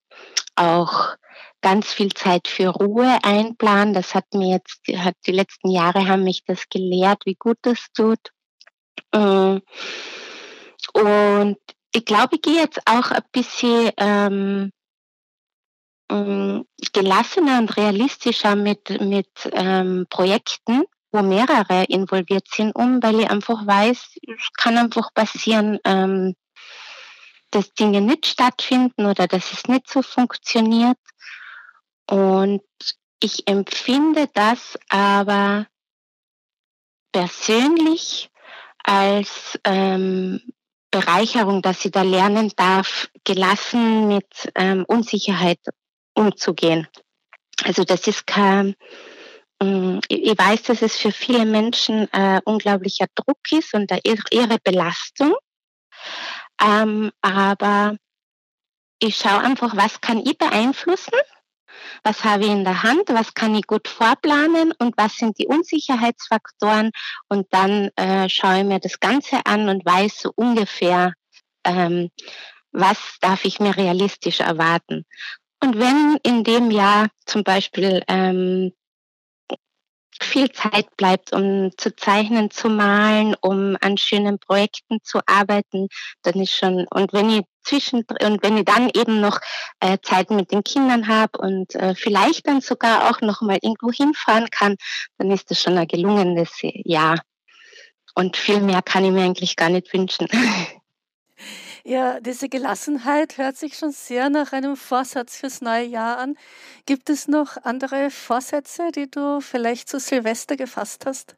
auch 0.56 1.16
ganz 1.62 1.92
viel 1.92 2.14
Zeit 2.14 2.48
für 2.48 2.70
Ruhe 2.70 3.18
einplanen. 3.24 3.94
Das 3.94 4.16
hat 4.16 4.26
mir 4.34 4.56
jetzt, 4.56 4.80
hat 4.98 5.16
die 5.26 5.32
letzten 5.32 5.70
Jahre 5.70 6.08
haben 6.08 6.24
mich 6.24 6.44
das 6.46 6.70
gelehrt, 6.70 7.24
wie 7.26 7.36
gut 7.36 7.58
das 7.62 7.88
tut. 7.94 8.20
Ähm, 9.14 9.62
und 10.94 11.58
ich 11.92 12.06
glaube, 12.06 12.36
ich 12.36 12.42
gehe 12.42 12.62
jetzt 12.62 12.82
auch 12.86 13.12
ein 13.12 13.24
bisschen 13.32 13.92
ähm, 13.98 14.72
ähm, 16.10 16.66
gelassener 16.94 17.60
und 17.60 17.76
realistischer 17.78 18.56
mit, 18.56 19.02
mit 19.02 19.30
ähm, 19.52 20.06
Projekten, 20.10 20.84
wo 21.12 21.22
mehrere 21.22 21.86
involviert 21.86 22.48
sind, 22.50 22.76
um, 22.76 23.02
weil 23.02 23.22
ich 23.22 23.30
einfach 23.30 23.66
weiß, 23.66 24.16
es 24.22 24.54
kann 24.58 24.78
einfach 24.78 25.14
passieren, 25.14 25.80
ähm, 25.84 26.36
dass 27.52 27.74
Dinge 27.74 28.02
nicht 28.02 28.26
stattfinden 28.26 29.06
oder 29.06 29.28
dass 29.28 29.54
es 29.54 29.68
nicht 29.68 29.90
so 29.90 30.02
funktioniert. 30.02 30.98
Und 32.10 32.64
ich 33.22 33.48
empfinde 33.48 34.30
das 34.34 34.78
aber 34.90 35.68
persönlich 37.12 38.30
als 38.84 39.60
ähm, 39.64 40.42
Bereicherung, 40.92 41.62
dass 41.62 41.82
sie 41.82 41.92
da 41.92 42.02
lernen 42.02 42.52
darf, 42.56 43.10
gelassen 43.24 44.08
mit 44.08 44.28
ähm, 44.56 44.86
Unsicherheit 44.88 45.60
umzugehen. 46.14 46.88
Also 47.64 47.84
das 47.84 48.08
ist 48.08 48.26
kein, 48.28 48.76
ähm, 49.62 50.00
ich 50.08 50.38
weiß, 50.38 50.64
dass 50.64 50.82
es 50.82 50.98
für 50.98 51.12
viele 51.12 51.46
Menschen 51.46 52.12
äh, 52.14 52.40
unglaublicher 52.46 53.08
Druck 53.16 53.40
ist 53.52 53.74
und 53.74 53.92
ihre 54.04 54.58
Belastung. 54.64 55.36
Ähm, 56.62 57.12
aber 57.22 57.98
ich 59.00 59.18
schaue 59.18 59.42
einfach, 59.42 59.76
was 59.76 60.02
kann 60.02 60.20
ich 60.20 60.38
beeinflussen 60.38 61.14
was 62.04 62.24
habe 62.24 62.44
ich 62.44 62.50
in 62.50 62.64
der 62.64 62.84
Hand, 62.84 63.04
was 63.08 63.34
kann 63.34 63.56
ich 63.56 63.68
gut 63.68 63.88
vorplanen? 63.88 64.74
Und 64.80 64.98
was 64.98 65.16
sind 65.16 65.38
die 65.38 65.48
Unsicherheitsfaktoren? 65.48 66.92
Und 67.30 67.48
dann 67.52 67.90
äh, 67.96 68.30
schaue 68.30 68.60
ich 68.60 68.66
mir 68.66 68.80
das 68.80 69.00
Ganze 69.00 69.46
an 69.46 69.70
und 69.70 69.86
weiß 69.86 70.20
so 70.22 70.32
ungefähr, 70.36 71.14
ähm, 71.64 72.10
was 72.72 73.18
darf 73.22 73.46
ich 73.46 73.60
mir 73.60 73.76
realistisch 73.76 74.40
erwarten. 74.40 75.06
Und 75.64 75.80
wenn 75.80 76.18
in 76.24 76.44
dem 76.44 76.70
Jahr 76.72 77.08
zum 77.26 77.44
Beispiel 77.44 78.04
ähm, 78.08 78.74
viel 80.22 80.52
Zeit 80.52 80.96
bleibt, 80.98 81.34
um 81.34 81.72
zu 81.78 81.96
zeichnen, 81.96 82.52
zu 82.52 82.70
malen, 82.70 83.36
um 83.42 83.78
an 83.82 83.98
schönen 83.98 84.40
Projekten 84.40 85.00
zu 85.04 85.20
arbeiten, 85.26 85.88
dann 86.24 86.36
ist 86.42 86.54
schon, 86.54 86.88
und 86.90 87.14
wenn 87.14 87.30
ich 87.30 87.44
zwischen, 87.64 88.06
und 88.22 88.44
wenn 88.44 88.58
ich 88.58 88.66
dann 88.66 88.90
eben 88.90 89.20
noch 89.20 89.40
äh, 89.80 89.98
Zeit 90.02 90.30
mit 90.32 90.52
den 90.52 90.64
Kindern 90.64 91.08
habe 91.08 91.38
und 91.38 91.76
äh, 91.76 91.96
vielleicht 91.96 92.48
dann 92.48 92.62
sogar 92.62 93.10
auch 93.10 93.22
noch 93.22 93.42
mal 93.42 93.60
irgendwo 93.62 93.92
hinfahren 93.92 94.50
kann, 94.50 94.76
dann 95.18 95.32
ist 95.32 95.52
das 95.52 95.62
schon 95.62 95.78
ein 95.78 95.88
gelungenes 95.88 96.52
Jahr. 96.62 97.20
Und 98.16 98.38
viel 98.38 98.62
mehr 98.62 98.82
kann 98.82 99.06
ich 99.06 99.12
mir 99.12 99.24
eigentlich 99.24 99.56
gar 99.56 99.70
nicht 99.70 99.94
wünschen. 99.94 100.28
Ja, 101.88 102.20
diese 102.20 102.50
Gelassenheit 102.50 103.38
hört 103.38 103.56
sich 103.56 103.78
schon 103.78 103.94
sehr 103.94 104.30
nach 104.30 104.52
einem 104.52 104.76
Vorsatz 104.76 105.38
fürs 105.38 105.62
neue 105.62 105.86
Jahr 105.86 106.18
an. 106.18 106.36
Gibt 106.86 107.10
es 107.10 107.30
noch 107.30 107.56
andere 107.64 108.12
Vorsätze, 108.12 108.92
die 108.94 109.10
du 109.10 109.40
vielleicht 109.40 109.88
zu 109.88 109.98
Silvester 109.98 110.58
gefasst 110.58 111.06
hast? 111.06 111.38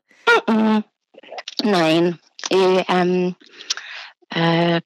Nein. 1.62 2.18
Ich, 2.50 2.86
ähm, 2.88 3.36
äh, 4.32 4.82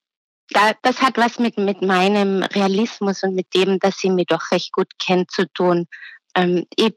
da, 0.50 0.72
das 0.82 1.02
hat 1.02 1.16
was 1.16 1.40
mit, 1.40 1.58
mit 1.58 1.82
meinem 1.82 2.44
Realismus 2.44 3.24
und 3.24 3.34
mit 3.34 3.56
dem, 3.56 3.80
dass 3.80 4.00
sie 4.00 4.10
mich 4.10 4.26
doch 4.26 4.52
recht 4.52 4.74
gut 4.74 4.92
kennt, 5.00 5.32
zu 5.32 5.48
tun. 5.54 5.88
Ähm, 6.36 6.66
ich 6.76 6.94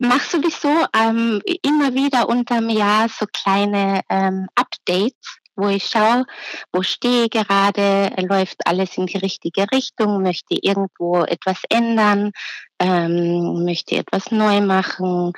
mache 0.00 0.30
sowieso 0.30 0.84
ähm, 0.98 1.40
immer 1.62 1.94
wieder 1.94 2.28
unterm 2.28 2.70
Jahr 2.70 3.08
so 3.08 3.26
kleine 3.32 4.00
ähm, 4.08 4.48
Updates 4.56 5.38
wo 5.56 5.68
ich 5.68 5.86
schaue, 5.86 6.24
wo 6.72 6.82
stehe 6.82 7.28
gerade, 7.28 8.12
läuft 8.18 8.66
alles 8.66 8.96
in 8.96 9.06
die 9.06 9.18
richtige 9.18 9.66
Richtung, 9.72 10.22
möchte 10.22 10.56
irgendwo 10.60 11.22
etwas 11.22 11.62
ändern, 11.68 12.32
ähm, 12.78 13.64
möchte 13.64 13.96
etwas 13.96 14.30
neu 14.30 14.60
machen, 14.60 15.32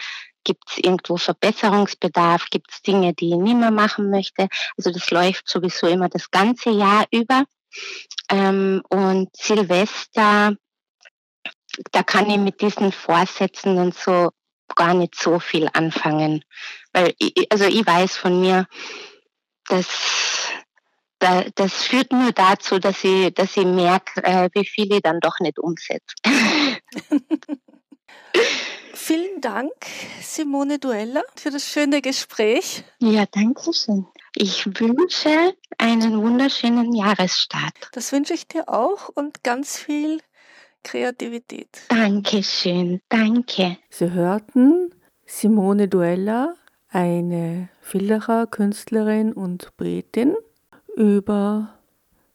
gibt 0.45 0.65
es 0.71 0.79
irgendwo 0.79 1.17
Verbesserungsbedarf, 1.17 2.47
gibt 2.51 2.71
es 2.71 2.83
Dinge, 2.83 3.13
die 3.15 3.31
ich 3.31 3.37
nicht 3.37 3.57
mehr 3.57 3.73
machen 3.73 4.11
möchte. 4.11 4.49
Also 4.77 4.91
das 4.91 5.11
läuft 5.11 5.49
sowieso 5.49 5.89
immer 5.89 6.09
das 6.09 6.31
ganze 6.31 6.71
Jahr 6.71 7.05
über. 7.11 7.45
Ähm, 8.31 8.83
und 8.89 9.29
Silvester, 9.37 10.57
da 11.93 12.03
kann 12.03 12.31
ich 12.31 12.39
mit 12.39 12.61
diesen 12.61 12.93
Vorsätzen 12.93 13.77
und 13.79 13.95
so 13.95 14.31
gar 14.75 14.95
nicht 14.95 15.15
so 15.15 15.41
viel 15.41 15.69
anfangen. 15.73 16.45
Weil 16.93 17.15
ich, 17.19 17.51
also 17.51 17.65
ich 17.65 17.87
weiß 17.87 18.17
von 18.17 18.41
mir, 18.41 18.67
das, 19.69 19.87
das 21.55 21.85
führt 21.85 22.13
nur 22.13 22.33
dazu, 22.33 22.79
dass 22.79 23.03
ich, 23.05 23.33
dass 23.35 23.57
ich 23.57 23.65
merke, 23.65 24.23
äh, 24.23 24.49
wie 24.55 24.65
viel 24.67 24.93
ich 24.93 25.03
dann 25.03 25.21
doch 25.21 25.39
nicht 25.41 25.59
umsetze. 25.59 26.15
Vielen 28.93 29.41
Dank, 29.41 29.73
Simone 30.21 30.79
Duella, 30.79 31.23
für 31.37 31.51
das 31.51 31.69
schöne 31.69 32.03
Gespräch. 32.03 32.83
Ja, 32.99 33.25
danke 33.27 33.73
schön. 33.73 34.07
Ich 34.35 34.67
wünsche 34.67 35.55
einen 35.79 36.21
wunderschönen 36.21 36.93
Jahresstart. 36.93 37.91
Das 37.93 38.13
wünsche 38.13 38.35
ich 38.35 38.49
dir 38.49 38.69
auch 38.69 39.09
und 39.15 39.45
ganz 39.45 39.79
viel 39.79 40.21
Kreativität. 40.83 41.69
Dankeschön, 41.89 43.01
danke. 43.09 43.79
Sie 43.91 44.11
hörten 44.11 44.95
Simone 45.25 45.89
Duella 45.89 46.55
eine 46.89 47.69
Villacher 47.81 48.47
Künstlerin 48.47 49.33
und 49.33 49.77
Poetin 49.77 50.35
über 50.97 51.75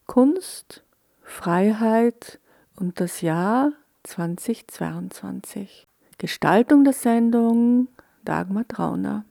Kunst, 0.06 0.84
Freiheit 1.22 2.40
und 2.76 3.00
das 3.00 3.22
Jahr 3.22 3.72
2022. 4.04 5.88
Gestaltung 6.18 6.84
der 6.84 6.94
Sendung 6.94 7.88
Dagmar 8.24 8.68
Trauner. 8.68 9.26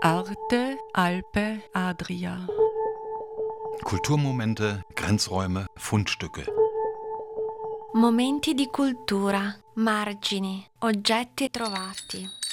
Arte, 0.00 0.76
Alpe, 0.92 1.62
Adria. 1.72 2.46
Kulturmomente, 3.82 4.82
Grenzräume, 4.94 5.66
Fundstücke. 5.76 6.44
Momenti 7.94 8.54
di 8.54 8.66
cultura, 8.66 9.54
margini, 9.74 10.64
oggetti 10.80 11.48
trovati. 11.50 12.43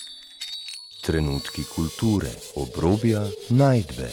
Trenutki 1.01 1.63
kulture, 1.75 2.29
obrobja, 2.55 3.25
najdbe. 3.49 4.09